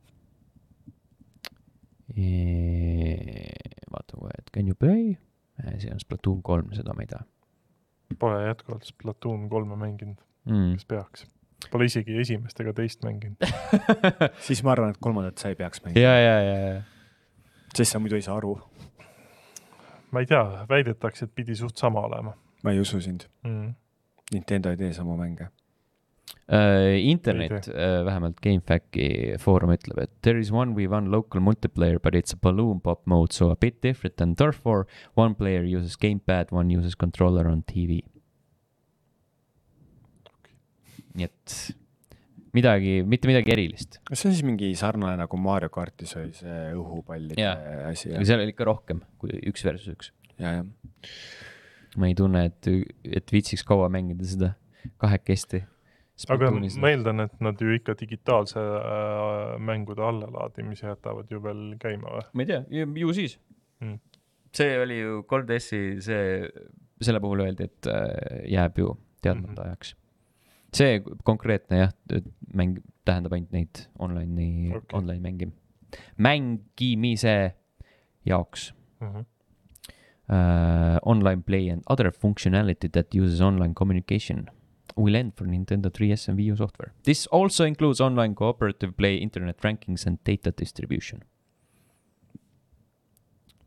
[3.90, 5.16] vaatame kohe, et can you play,
[5.78, 7.22] see on Splatoon kolm, seda ma ei tea
[8.18, 10.72] Pole jätkuvalt Splatoon kolme mänginud, mm..
[10.72, 11.26] kes peaks.
[11.70, 13.36] Pole isegi esimest ega teist mänginud.
[14.46, 16.82] siis ma arvan, et kolmandat sa ei peaks mängima, ja, ja, ja, ja,
[17.76, 18.54] sest sa muidu ei saa aru.
[20.10, 23.26] ma ei tea, väidetakse, et pidi suht sama olema ma ei usu sind.
[23.44, 23.74] mm..
[24.32, 25.48] Nintendo ei tee samu mänge.
[26.50, 32.00] Uh, internet uh,, vähemalt GameFAQi foorum ütleb, et there is one v one local multiplayer
[32.02, 34.86] but it's a balloon pop mode so a bit different than Turf War.
[35.14, 38.02] One player uses gamepad, one uses controller on tv.
[41.20, 41.56] Nii et
[42.56, 46.62] midagi, mitte midagi erilist, kas see on siis mingi sarnane nagu Mario kartis oli see
[46.74, 47.90] õhupallide Jaa.
[47.90, 48.12] asi?
[48.14, 50.14] aga seal oli ikka rohkem kui üks versus üks.
[50.40, 51.12] ja, jah.
[52.00, 52.72] ma ei tunne, et,
[53.20, 54.54] et viitsiks kaua mängida seda
[55.02, 55.62] kahekesti.
[56.32, 62.18] aga ma eeldan, et nad ju ikka digitaalse äh, mängude allalaadimise jätavad ju veel käima
[62.18, 62.26] või?
[62.34, 62.64] ma ei tea,
[63.04, 63.38] ju siis
[63.80, 63.96] Mm.
[64.52, 66.24] see oli ju 3DS-i see,
[67.00, 68.92] selle puhul öeldi, et äh, jääb ju
[69.22, 69.56] teadmata mm.
[69.56, 69.66] -hmm.
[69.68, 69.94] ajaks.
[70.74, 71.92] See konkreetne jah,
[72.54, 75.52] mäng tähendab ainult neid online'i okay., online mängi-,
[76.16, 77.54] mängimise
[78.26, 79.24] jaoks Mm -hmm.
[80.28, 80.98] uh,.
[81.02, 84.50] Online play and other functionality that uses online communication
[84.96, 86.92] will end for Nintendo 3DS and Wii U software.
[87.02, 91.22] This also includes online cooperative play, internet rankings and data distribution.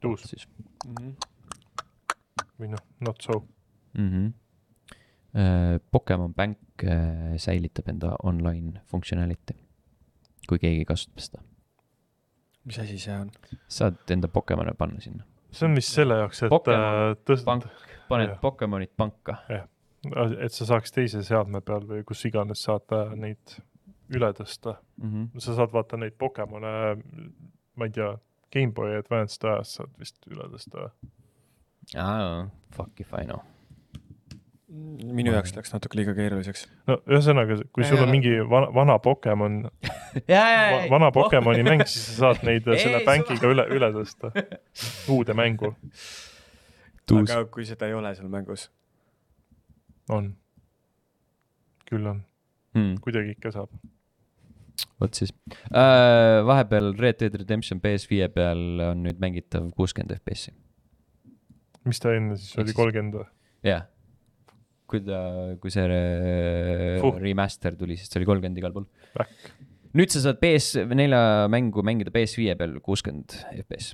[0.04, 0.47] uus siis
[2.60, 3.43] või noh, not so.
[3.93, 4.10] mm.
[4.10, 4.32] -hmm.
[5.34, 9.56] Uh, Pokemon Bank uh, säilitab enda online funktsionality,
[10.50, 11.42] kui keegi kasutab seda.
[12.66, 13.32] mis asi see on?
[13.68, 17.66] saad enda Pokemone panna sinna, see on vist selle jaoks, et Pokemon äh, tõst- pank,
[18.12, 18.40] paned Jah.
[18.44, 19.40] Pokemonid panka.
[20.38, 23.58] et sa saaks teise seadme peal või kus iganes saad äh, neid
[24.14, 24.76] üle tõsta.
[25.02, 25.40] Mm -hmm.
[25.48, 26.76] sa saad vaata neid Pokemone,
[27.76, 28.12] ma ei tea,
[28.54, 30.92] GameBoy Advanced ajast saad vist üle tõsta
[31.98, 33.42] aa, fuck if I know.
[34.74, 36.66] Minu jaoks läks natuke liiga keeruliseks.
[36.90, 39.64] no ühesõnaga, kui sul on mingi vana, vana Pokemon,
[40.94, 44.34] vana Pokemoni mäng, siis sa saad neid Ei, selle bänkiga üle, üle tõsta.
[45.14, 45.74] uude mängu
[47.12, 48.70] aga kui seda ei ole seal mängus,
[50.14, 50.34] on.
[51.90, 52.24] küll on,
[52.78, 52.96] mm..
[53.04, 53.72] kuidagi ikka saab.
[55.02, 56.42] vot siis uh,.
[56.48, 60.56] vahepeal Red Dead Redemption PS5 peal on nüüd mängitav kuuskümmend FPS-i.
[61.86, 63.28] mis ta enne siis oli, kolmkümmend või?
[63.68, 63.90] jah.
[64.94, 65.20] Kui ta,
[65.62, 65.88] kui see
[67.02, 67.18] Fuh.
[67.22, 68.86] remaster tuli, siis ta oli kolmkümmend igal pool.
[69.98, 73.36] Nüüd sa saad PS4 mängu mängida PS5 peal kuuskümmend
[73.66, 73.94] FPS.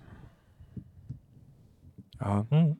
[2.19, 2.75] Mm.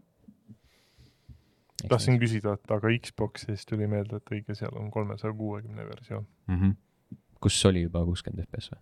[1.88, 6.28] tahtsin küsida, et aga Xbox'is tuli meelde, et õige, seal on kolmesaja kuuekümne versioon.
[6.47, 6.59] mm.
[6.59, 7.17] -hmm.
[7.39, 8.82] kus oli juba kuuskümmend FPS või?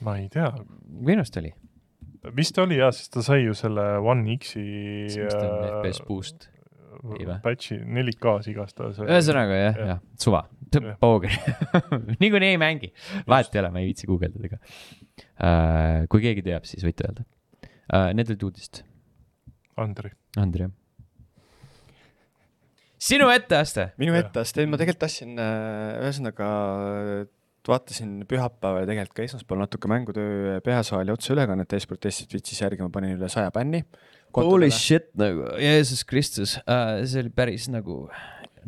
[0.00, 0.48] ma ei tea,
[0.88, 1.52] minu arust oli.
[2.36, 4.62] Vist oli jah, sest ta sai ju selle One X-i
[5.08, 6.48] siis vist on FPS boost.
[7.40, 8.98] Patch'i 4K-s igastahes.
[9.06, 9.86] ühesõnaga jah, Jah.
[9.94, 10.42] jah, suva
[11.00, 11.32] Poogri.
[12.20, 12.90] niikuinii ei mängi,
[13.30, 16.04] vahet ei ole, ma ei viitsi guugeldada ka uh,.
[16.12, 18.10] kui keegi teab, siis võite öelda uh,.
[18.14, 18.82] Need olid uudised,
[19.80, 20.74] Andri, Andri jah.
[23.00, 23.88] sinu etteaste.
[24.02, 26.50] minu etteaste, ma tegelikult tahtsin, ühesõnaga
[27.68, 33.16] vaatasin pühapäeval ja tegelikult ka esmaspäeval natuke mängutöö peasaali otseülekannet e-sportistid viitsis järgi, ma panin
[33.18, 33.84] üle saja bänni.
[34.36, 38.04] Holy shit nagu, Jeesus Kristus uh,, see oli päris nagu,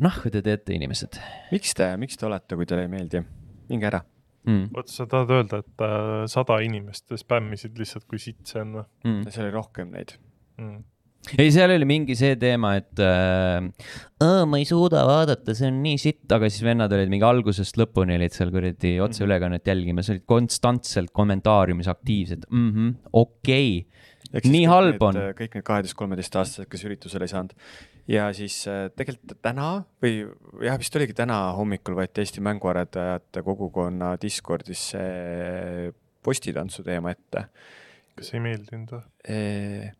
[0.03, 1.19] nahku te teete, inimesed
[1.53, 3.23] miks te, miks te olete, kui teile ei meeldi?
[3.69, 4.01] minge ära.
[4.43, 4.65] mm..
[4.75, 8.89] oota, sa tahad öelda, et äh, sada inimest spämmisid lihtsalt, kui sitt see on või
[9.07, 9.29] Mm.
[9.31, 10.17] seal oli rohkem neid.
[10.59, 10.83] mm.?
[11.37, 13.63] ei, seal oli mingi see teema, et äh,
[14.49, 18.17] ma ei suuda vaadata, see on nii sitt, aga siis vennad olid mingi algusest lõpuni
[18.19, 22.69] olid seal kuradi otseülekannet jälgimas, olid konstantselt kommentaariumis aktiivsed mm.
[22.69, 22.93] -hmm,
[23.23, 23.89] okei okay.,
[24.33, 25.17] Nii halb on.
[25.37, 27.51] kõik need kaheteist-kolmeteistaastased, kes üritusele ei saanud.
[28.09, 29.67] ja siis äh, tegelikult täna
[30.01, 30.23] või
[30.65, 35.91] jah, vist oligi täna hommikul võeti Eesti Mänguarendajate Kogukonna Discordis see
[36.23, 37.45] postitantsu teema ette.
[38.17, 39.93] kas ei meeldinud või?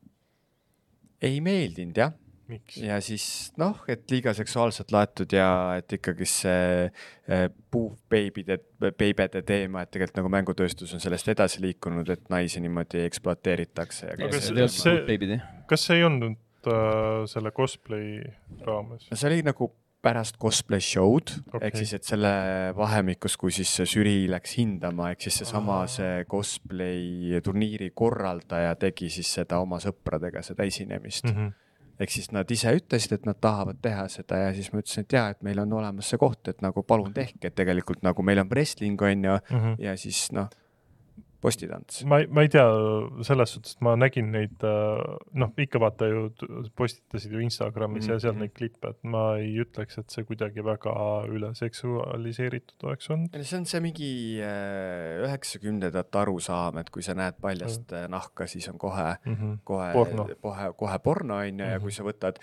[1.23, 2.13] Ei meeldinud jah,
[2.51, 2.77] miks?
[2.83, 3.25] ja siis
[3.61, 5.47] noh, et liiga seksuaalselt laetud ja
[5.79, 8.59] et ikkagi see eh, puuvbeibide,
[8.99, 14.11] beibede teema, et tegelikult nagu mängutööstus on sellest edasi liikunud, et naisi niimoodi ekspluateeritakse
[14.83, 15.39] see-
[15.71, 16.35] kas see ei olnud
[16.67, 18.19] äh, selle cosplay
[18.67, 19.07] raames?
[19.13, 19.71] see oli nagu
[20.03, 22.31] pärast cosplay show'd okay., ehk siis, et selle
[22.77, 29.09] vahemikus, kui siis see žürii läks hindama, ehk siis seesama see cosplay turniiri korraldaja tegi
[29.13, 31.51] siis seda oma sõpradega, seda esinemist Mm -hmm.
[31.99, 35.13] ehk siis nad ise ütlesid, et nad tahavad teha seda ja siis ma ütlesin, et
[35.13, 38.39] jaa, et meil on olemas see koht, et nagu palun tehke, et tegelikult nagu meil
[38.39, 39.57] on wrestling on ju mm.
[39.57, 39.75] -hmm.
[39.79, 40.49] ja siis noh,
[41.43, 42.03] postitants.
[42.07, 42.63] ma ei, ma ei tea,
[43.27, 46.21] selles suhtes, et ma nägin neid, noh, ikka vaata ju
[46.79, 48.13] postitasid ju Instagramis mm -hmm.
[48.13, 48.39] ja seal Mhm.
[48.45, 50.93] neid klippe, et ma ei ütleks, et see kuidagi väga
[51.29, 53.35] üle seksualiseeritud oleks olnud.
[53.43, 58.67] see on see mingi äh, üheksakümnendate arusaam, et kui sa näed paljast äh, nahka, siis
[58.69, 59.57] on kohe Mm -hmm.
[59.63, 61.95] kohe Porno., kohe, kohe porno on ju ja kui Mhm.
[61.95, 62.35] sa võtad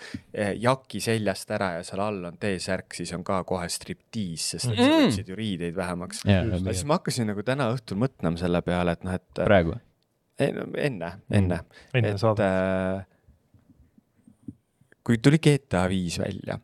[0.57, 4.77] jaki seljast ära ja seal all on T-särk, siis on ka kohe striptiis, sest et
[4.77, 5.07] sa Mhm.
[5.07, 6.21] võtsid ju riideid vähemaks.
[6.25, 6.43] ja
[6.73, 9.77] siis ma hakkasin nagu täna õhtul mõtlema selle peale, et noh, et praegu.
[10.39, 11.61] ei, no, enne, enne,
[11.93, 13.05] enne et äh,
[15.03, 16.57] kui tuli GTA viis välja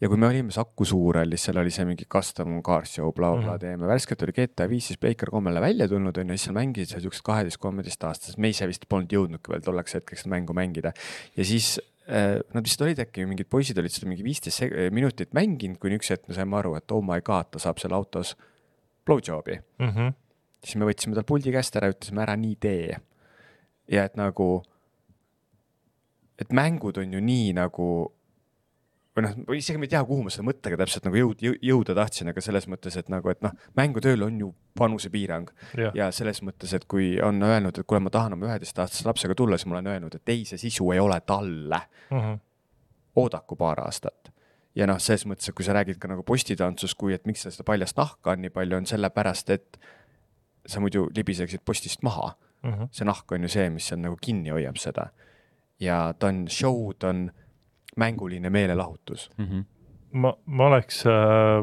[0.00, 3.56] ja kui me olime Saku Suurhallis, seal oli see mingi custom car show bla,, blablabla
[3.56, 3.60] Mhm.
[3.60, 6.94] teeme, värskelt oli GTA viis siis Baker Commele välja tulnud on ju, siis seal mängisid
[6.94, 10.92] seal siuksed kaheteist-kolmeteistaastased, me ise vist polnud jõudnudki veel tolleks hetkeks mängu mängida.
[11.36, 15.78] ja siis äh, nad vist olid äkki mingid poisid olid seda mingi viisteist minutit mänginud,
[15.78, 18.36] kuni üks hetk me saime aru, et oh my god, ta saab seal autos
[19.04, 20.12] blowjob'i Mm -hmm.
[20.64, 22.96] Siis me võtsime tal puldi käest ära, ütlesime ära nii tee.
[23.90, 24.62] ja et nagu,
[26.38, 27.90] et mängud on ju nii nagu
[29.16, 32.30] või noh, isegi ma ei tea, kuhu ma selle mõttega täpselt nagu jõud-, jõuda tahtsin,
[32.30, 36.72] aga selles mõttes, et nagu, et noh, mängutööl on ju vanusepiirang jah, ja selles mõttes,
[36.76, 39.92] et kui on öelnud, et kuule, ma tahan oma üheteistaastase lapsega tulla, siis ma olen
[39.94, 42.42] öelnud, et ei, see sisu ei ole talle, mm -hmm.
[43.16, 44.32] oodaku paar aastat.
[44.74, 47.64] ja noh, selles mõttes, et kui sa räägid ka nagu postitantsust, kui et miks seda
[47.66, 49.78] paljast nahka on nii palju, on sellepärast, et
[50.66, 52.88] sa muidu libiseksid postist maha Mm -hmm.
[52.90, 55.06] see nahk on ju see, mis seal nagu kinni hoiab seda.
[55.80, 57.30] ja ta on show, ta on
[57.96, 59.30] mänguline meelelahutus.
[59.38, 59.60] Mhm.
[60.12, 61.12] ma, ma oleks äh,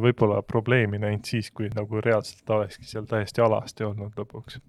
[0.02, 4.60] võib-olla probleemi näinud siis, kui nagu reaalselt ta olekski seal täiesti alasti olnud lõpuks.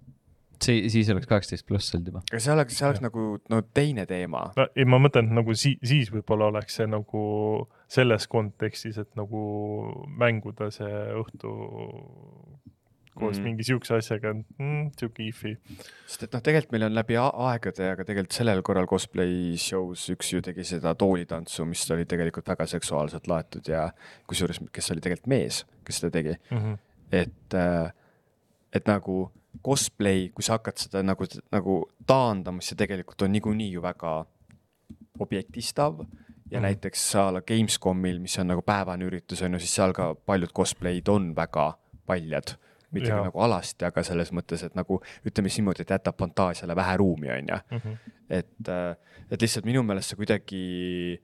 [0.63, 2.21] see, siis oleks kaksteist pluss olnud juba.
[2.31, 4.51] aga see oleks, see oleks nagu no teine teema.
[4.57, 7.23] no ei, ma mõtlen, et nagu si-, siis võib-olla oleks see nagu
[7.87, 9.43] selles kontekstis, et nagu
[10.07, 11.55] mänguda see õhtu
[13.19, 13.45] koos mm.
[13.45, 15.55] mingi siukse asjaga mm,, siuke if'i.
[16.07, 20.33] sest et noh, tegelikult meil on läbi aegade, aga tegelikult sellel korral cosplay show's üks
[20.33, 23.87] ju tegi seda toolitantsu, mis oli tegelikult väga seksuaalselt laetud ja
[24.29, 26.37] kusjuures, kes oli tegelikult mees, kes seda tegi.
[26.51, 26.79] Mm -hmm.
[27.21, 27.59] et,
[28.73, 29.19] et nagu
[29.65, 34.25] cosplay, kui sa hakkad seda nagu, nagu taandama, siis see tegelikult on niikuinii ju väga
[35.19, 36.03] objektistav
[36.51, 36.63] ja mm.
[36.63, 40.53] Näiteks a la Gamescomil, mis on nagu päevane üritus on ju, siis seal ka paljud
[40.55, 41.73] cosplay'd on väga
[42.09, 42.55] paljad,
[42.91, 43.17] mitte Jaa.
[43.17, 46.97] ka nagu alasti, aga selles mõttes, et nagu ütleme siis niimoodi, et jätab fantaasiale vähe
[46.97, 47.59] ruumi, on ju.
[47.71, 47.97] Mm -hmm.
[48.29, 48.69] et,
[49.31, 51.19] et lihtsalt minu meelest see kuidagi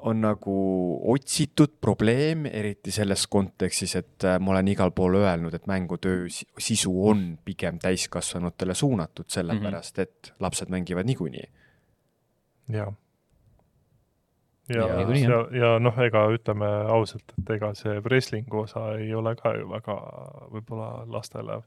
[0.00, 0.52] on nagu
[1.12, 6.46] otsitud probleem, eriti selles kontekstis, et äh, ma olen igal pool öelnud, et mängutöö si-
[6.58, 10.02] sisu on pigem täiskasvanutele suunatud, sellepärast Mhm.
[10.02, 11.48] et lapsed mängivad niikuinii.
[12.68, 12.92] ja,
[14.68, 19.54] ja Ja ja, noh, ega ütleme ausalt, et ega see wrestling'u osa ei ole ka
[19.56, 19.96] ju väga
[20.52, 21.62] võib-olla lastele.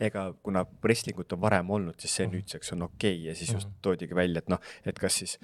[0.00, 2.34] ega kuna wrestlingut on varem olnud, siis see Mhm.
[2.36, 3.76] nüüdseks on okei okay ja siis just Mhm.
[3.82, 5.38] toodigi välja, et noh, et kas siis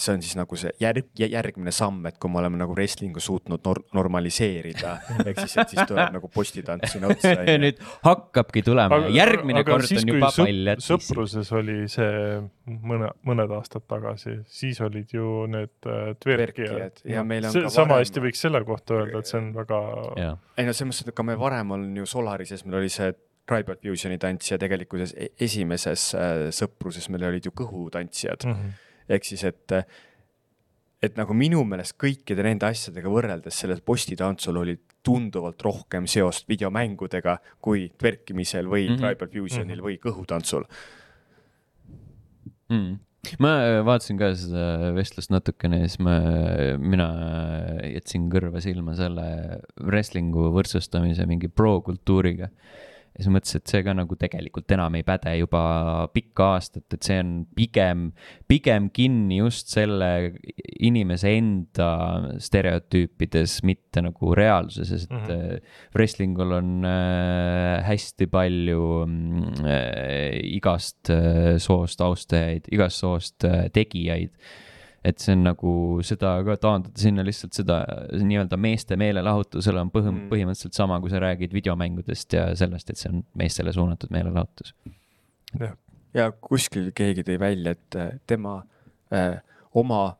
[0.00, 3.60] see on siis nagu see järg, järgmine samm, et kui me oleme nagu wrestling'u suutnud
[3.66, 4.94] nor-, normaliseerida,
[5.28, 7.34] ehk siis, et siis tuleb nagu postitants sinna otsa.
[7.60, 10.82] nüüd hakkabki tulema, järgmine kord on juba paljad.
[10.84, 12.40] sõpruses oli see
[12.80, 17.02] mõne, mõned aastad tagasi, siis olid ju need äh, tverkijad.
[17.04, 19.50] Ja meil on See- ka sama varem- hästi võiks selle kohta öelda, et see on
[19.56, 19.80] väga,
[20.56, 23.12] ei no selles mõttes, et ka me varem on ju Solarises, meil oli see
[23.50, 28.54] Tribal Fusioni tants ja tegelikkuses e- esimeses äh, sõpruses meil olid ju kõhutantsijad mm..
[28.54, 28.78] Mhm.
[29.10, 29.74] Ehk siis, et,
[31.02, 37.38] et nagu minu meelest kõikide nende asjadega võrreldes sellel postitantsul oli tunduvalt rohkem seost videomängudega
[37.64, 38.96] kui tverkimisel või mm.
[38.96, 39.04] -hmm.
[39.04, 39.78] Tribal Fusionil mm.
[39.78, 39.86] -hmm.
[39.86, 40.66] või kõhutantsul.
[42.68, 42.98] mm..
[43.38, 46.18] ma äh, vaatasin ka seda vestlust natukene ja siis ma,
[46.78, 47.08] mina
[47.94, 49.26] jätsin kõrva silma selle
[49.80, 52.50] wrestling'u võrdsustamise mingi pro-kultuuriga.
[53.20, 55.62] Ja siis mõtlesin, et see ka nagu tegelikult enam ei päde juba
[56.14, 58.06] pikka aastat, et see on pigem,
[58.48, 60.08] pigem kinni just selle
[60.80, 61.90] inimese enda
[62.40, 65.26] stereotüüpides, mitte nagu reaalsuses, et mm.
[65.28, 65.68] -hmm.
[65.98, 71.12] wrestling ul on äh, hästi palju äh, igast
[71.58, 74.32] soost austajaid, igast soost tegijaid.
[75.04, 75.72] Et see on nagu
[76.04, 77.80] seda ka taandada sinna lihtsalt seda
[78.12, 83.00] nii-öelda meeste meelelahutusele on põhim- Mm., põhimõtteliselt sama, kui sa räägid videomängudest ja sellest, et
[83.00, 84.74] see on meestele suunatud meelelahutus.
[85.58, 85.76] jah,
[86.14, 88.58] ja kuskil keegi tõi välja, et äh, tema
[89.12, 89.40] äh,
[89.74, 90.16] oma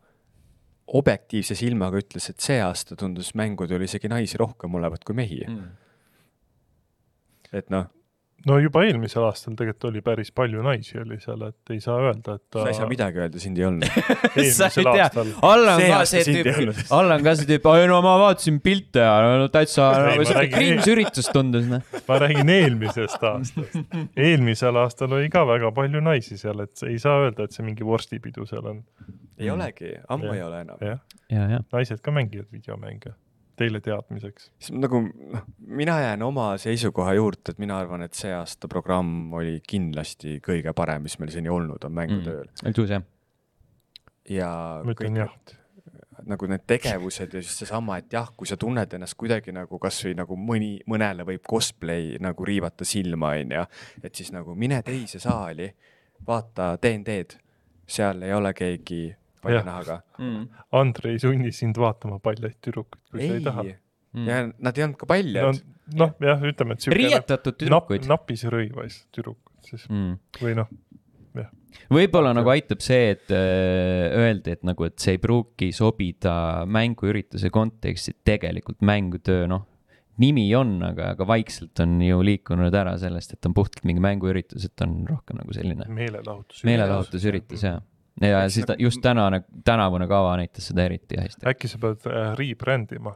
[0.90, 5.68] objektiivse silmaga ütles, et see aasta tundus mängudel isegi naisi rohkem olevat kui mehi mm..
[7.52, 7.86] et noh,
[8.48, 12.36] no juba eelmisel aastal tegelikult oli päris palju naisi oli seal, et ei saa öelda,
[12.38, 13.84] et ta sa ei saa midagi öelda, sind ei olnud.
[13.90, 17.34] sa ei eelmisel tea aastal, Allan See ka see sind ei tüüp olnud., Allan ka
[17.40, 21.68] see tüüp, oi no ma vaatasin pilte ja no täitsa Ei, nagu cringe üritus tundus
[21.70, 21.84] noh.
[22.08, 23.80] ma räägin eelmisest aastast.
[24.28, 27.86] eelmisel aastal oli ka väga palju naisi seal, et ei saa öelda, et see mingi
[27.86, 28.84] vorstipidu seal on.
[29.40, 30.38] ei olegi, ammu Jah.
[30.38, 30.86] ei ole enam.
[30.92, 31.64] jah, ja, ja.
[31.76, 33.12] naised ka mängivad videomänge,
[33.60, 34.50] teile teadmiseks.
[34.58, 35.46] siis nagu noh,
[35.80, 40.74] mina jään oma seisukoha juurde, et mina arvan, et see aasta programm oli kindlasti kõige
[40.76, 42.66] parem, mis meil seni olnud on mängutööl mm..
[42.66, 43.06] oli tuus jah.
[44.30, 44.50] ja
[44.84, 45.34] ma ütlen jah,
[46.28, 50.16] nagu need tegevused ja siis seesama, et jah, kui sa tunned ennast kuidagi nagu kasvõi
[50.18, 53.64] nagu mõni, mõnele võib cosplay nagu riivata silma, onju,
[54.02, 55.70] et siis nagu mine teise saali,
[56.26, 57.40] vaata DND-d,
[57.90, 59.02] seal ei ole keegi
[59.44, 59.64] Jah.
[59.64, 60.48] palja Mm.
[60.76, 63.64] Andre ei sunni sind vaatama paljaid tüdrukuid, kui sa ei taha.
[63.64, 63.76] ei,
[64.26, 66.04] ja nad ei olnud ka paljad no no,.
[66.04, 68.06] noh, jah, ütleme, et siuke riietatud tüdrukuid.
[68.10, 70.18] napis rõivas tüdrukud siis Mm.
[70.42, 70.68] või noh,
[71.90, 77.50] võib-olla nagu aitab see, et äh, öeldi, et nagu, et see ei pruugi sobida mänguürituse
[77.54, 79.66] konteksti, tegelikult mängutöö, noh,
[80.20, 84.66] nimi on, aga, aga vaikselt on ju liikunud ära sellest, et on puhtalt mingi mänguüritus,
[84.68, 86.64] et on rohkem nagu selline meelelahutus.
[86.68, 87.64] meelelahutusüritus
[88.20, 91.46] ja, ja Eks siis ta, just tänane, tänavune kava näitas seda eriti hästi.
[91.46, 93.14] äkki sa pead äh, rebrand ima,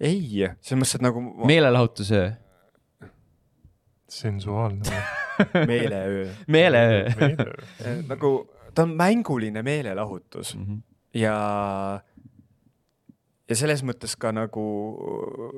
[0.00, 2.30] ei, selles mõttes, et nagu ma- meelelahutusöö,
[4.08, 4.82] sensuaalne
[5.70, 7.08] meeleöö, meeleöö.
[7.20, 8.02] meeleöö.
[8.08, 10.78] nagu ta on mänguline meelelahutus Mhm.
[11.14, 11.34] ja,
[13.48, 14.64] ja selles mõttes ka nagu,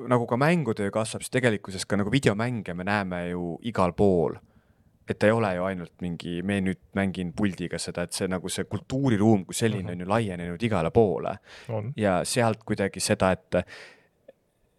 [0.07, 4.35] nagu ka mängutöö kasvab, siis tegelikkuses ka nagu videomänge me näeme ju igal pool.
[5.07, 8.49] Et ta ei ole ju ainult mingi, me nüüd mängin puldiga seda, et see nagu
[8.51, 11.37] see kultuuriruum kui selline on ju laienenud igale poole.
[11.95, 13.61] Ja sealt kuidagi seda, et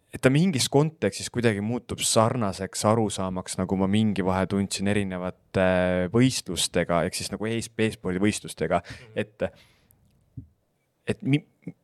[0.09, 5.65] et ta mingis kontekstis kuidagi muutub sarnaseks arusaamaks, nagu ma mingi vahe tundsin erinevate
[6.13, 8.81] võistlustega, ehk siis nagu e- e-spordi võistlustega,
[9.15, 9.49] et
[11.09, 11.39] et mi,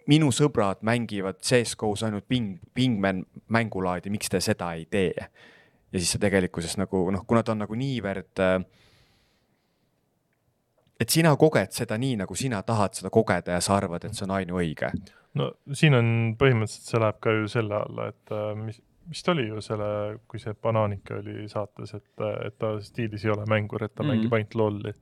[0.09, 5.29] minu sõbrad mängivad CS-GO-s ainult ping, pingman mängulaadi, miks te seda ei tee?
[5.95, 8.59] Ja siis see tegelikkuses nagu noh, kuna ta on nagu niivõrd äh,
[10.99, 14.25] et sina koged seda nii, nagu sina tahad seda kogeda ja sa arvad, et see
[14.27, 14.91] on ainuõige.
[15.39, 18.79] no siin on põhimõtteliselt, see läheb ka ju selle alla, et äh, mis,
[19.11, 19.87] vist oli ju selle,
[20.31, 24.13] kui see Bananike oli saates, et, et ta stiilis ei ole mängur, et ta mm.
[24.13, 24.95] mängib ainult lolli.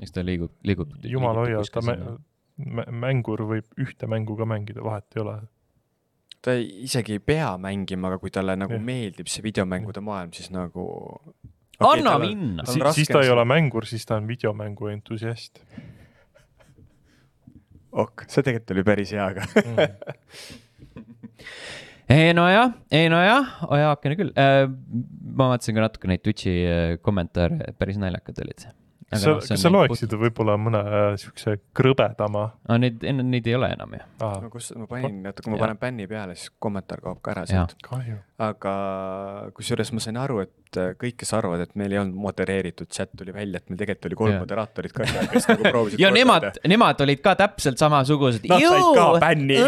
[0.00, 0.94] eks ta liigub, liigub.
[1.02, 5.40] jumal hoia, ta mä- mängur võib ühte mängu ka mängida, vahet ei ole.
[6.42, 8.82] Ta ei, isegi ei pea mängima, aga kui talle nagu Jah.
[8.82, 10.84] meeldib see videomängude maailm, siis nagu
[11.78, 12.66] anna tal on- minna.
[12.66, 15.62] Si, siis ta ei ole mängur, siis ta on videomängu entusiast
[17.92, 19.76] ok, see tegelikult oli päris hea, aga mm.
[22.16, 24.32] ei nojah, ei nojah, heakene küll.
[24.36, 28.66] ma vaatasin ka natuke neid Twitch'i äh, kommentaare, päris naljakad olid.
[29.12, 33.68] Kas sa, kas sa loeksid võib-olla mõne äh, siukse krõbedama aga neid, neid ei ole
[33.74, 34.02] enam ju.
[34.22, 34.50] no?
[34.52, 37.76] kus ma panin, oota, kui ma panen bänni peale, siis kommentaar kaob ka ära sealt.
[38.42, 38.74] aga
[39.56, 43.12] kusjuures ma sain aru, et äh, kõik, kes arvavad, et meil ei olnud modereeritud chat,
[43.18, 46.00] tuli välja, et meil tegelikult oli kolm moderaatorit ka, kes nagu proovisid.
[46.02, 48.48] ja nemad, nemad olid ka täpselt samasugused.
[48.48, 49.60] Nad said ka bänni.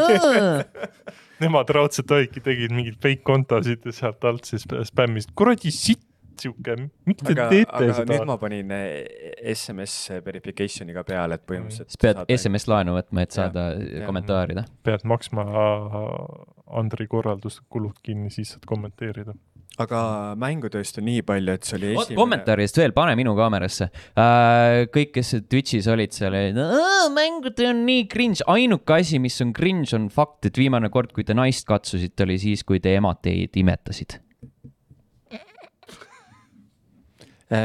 [1.42, 6.06] Nemad raudselt olidki, tegid mingeid fake kontosid ja sealt alt siis spämmisid, kuradi sitt
[6.42, 6.76] siuke,
[7.08, 8.26] miks te aga, teete aga seda nüüd?
[8.28, 11.94] ma panin eh, SMS verification'i ka peale, et põhimõtteliselt.
[11.94, 14.06] siis pead SMS laenu võtma, et saada Jah.
[14.08, 14.66] kommentaarida.
[14.86, 15.46] pead maksma
[16.74, 19.34] Andri korralduste kulud kinni, siis saad kommenteerida.
[19.82, 20.00] aga
[20.38, 22.18] mängutööst on nii palju, et see oli esimene.
[22.18, 23.90] kommentaaridest veel, pane minu kaamerasse.
[24.94, 26.36] kõik, kes Twitch'is olid seal,
[27.14, 31.26] mängutöö on nii cringe, ainuke asi, mis on cringe, on fakt, et viimane kord, kui
[31.26, 34.20] te naist katsusite, oli siis, kui te emad teid imetasid.
[35.32, 35.40] Eh,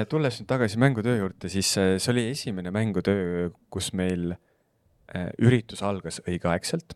[0.10, 5.84] tulles nüüd tagasi mängutöö juurde, siis eh, see oli esimene mängutöö, kus meil eh, üritus
[5.84, 6.96] algas õigeaegselt.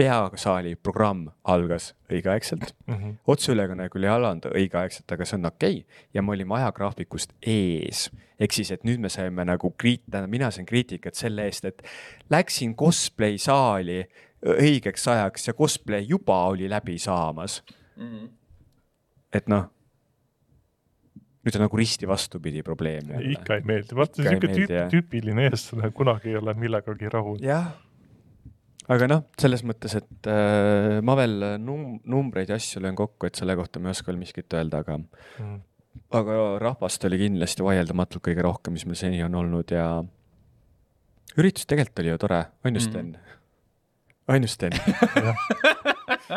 [0.00, 3.10] peasaali programm algas õigeaegselt, Mhm.
[3.26, 5.98] otseülekanne küll ei alanud õigeaegselt, aga see on okei okay.
[6.14, 8.10] ja me olime ajagraafikust ees.
[8.40, 11.82] ehk siis, et nüüd me saime nagu kriit-, tähendab, mina sain kriitikat selle eest, et
[12.30, 14.06] läksin cosplay saali
[14.46, 17.62] õigeks ajaks ja cosplay juba oli läbi saamas.
[19.32, 19.68] et noh,
[21.44, 23.14] nüüd on nagu risti vastupidi probleem.
[23.32, 27.38] ikka ei meeldi, vaata siuke tüüp, tüüpiline eestlane kunagi ei ole millegagi rahul.
[27.44, 27.70] jah,
[28.90, 33.40] aga noh, selles mõttes, et äh, ma veel num-, numbreid ja asju löön kokku, et
[33.40, 34.98] selle kohta ma ei oska veel miskit öelda, aga
[35.40, 35.60] Mm.
[36.14, 39.86] aga rahvast oli kindlasti vaieldamatult kõige rohkem, mis meil seni on olnud ja
[41.38, 42.90] üritus tegelikult oli ju tore, on ju, Mhm.
[42.90, 43.16] Sten?
[44.28, 44.72] on ju, Sten?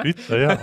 [0.10, 0.58] ütle jaa.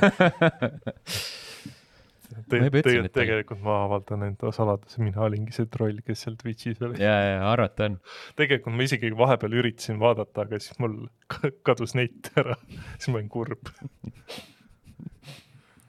[2.47, 6.25] Ma juba ütlesin, tegelikult, et tegelikult ma avaldan enda saladuse, mina olingi see troll, kes
[6.27, 7.01] seal Twitch'is oli.
[7.03, 7.99] ja, ja arvata on.
[8.41, 10.97] tegelikult ma isegi vahepeal üritasin vaadata, aga siis mul
[11.33, 12.57] ka- kadus net ära,
[12.97, 13.73] siis ma olin kurb.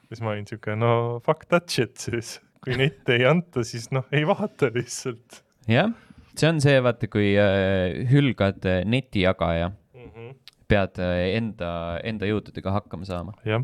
[0.10, 0.94] siis ma olin siuke, no
[1.26, 5.92] fuck that shit siis, kui netti ei anta, siis noh, ei vaata lihtsalt jah,
[6.36, 10.10] see on see, vaata, kui äh, hülgad äh, netijagaja, mm.
[10.10, 10.34] -hmm.
[10.68, 13.34] pead äh, enda, enda jõududega hakkama saama.
[13.46, 13.64] jah,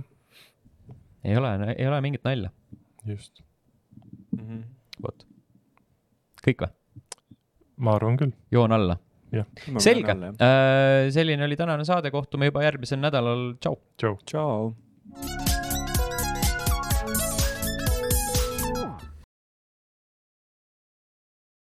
[1.23, 2.51] ei ole, ei ole mingit nalja.
[3.07, 3.43] just,
[5.03, 5.27] vot.
[6.45, 6.73] kõik või?
[7.77, 8.97] ma arvan küll, joon alla.
[9.83, 10.17] selge,
[11.13, 13.79] selline oli tänane saade, kohtume juba järgmisel nädalal, tšau.
[13.97, 14.17] tšau.
[14.25, 15.56] tšau.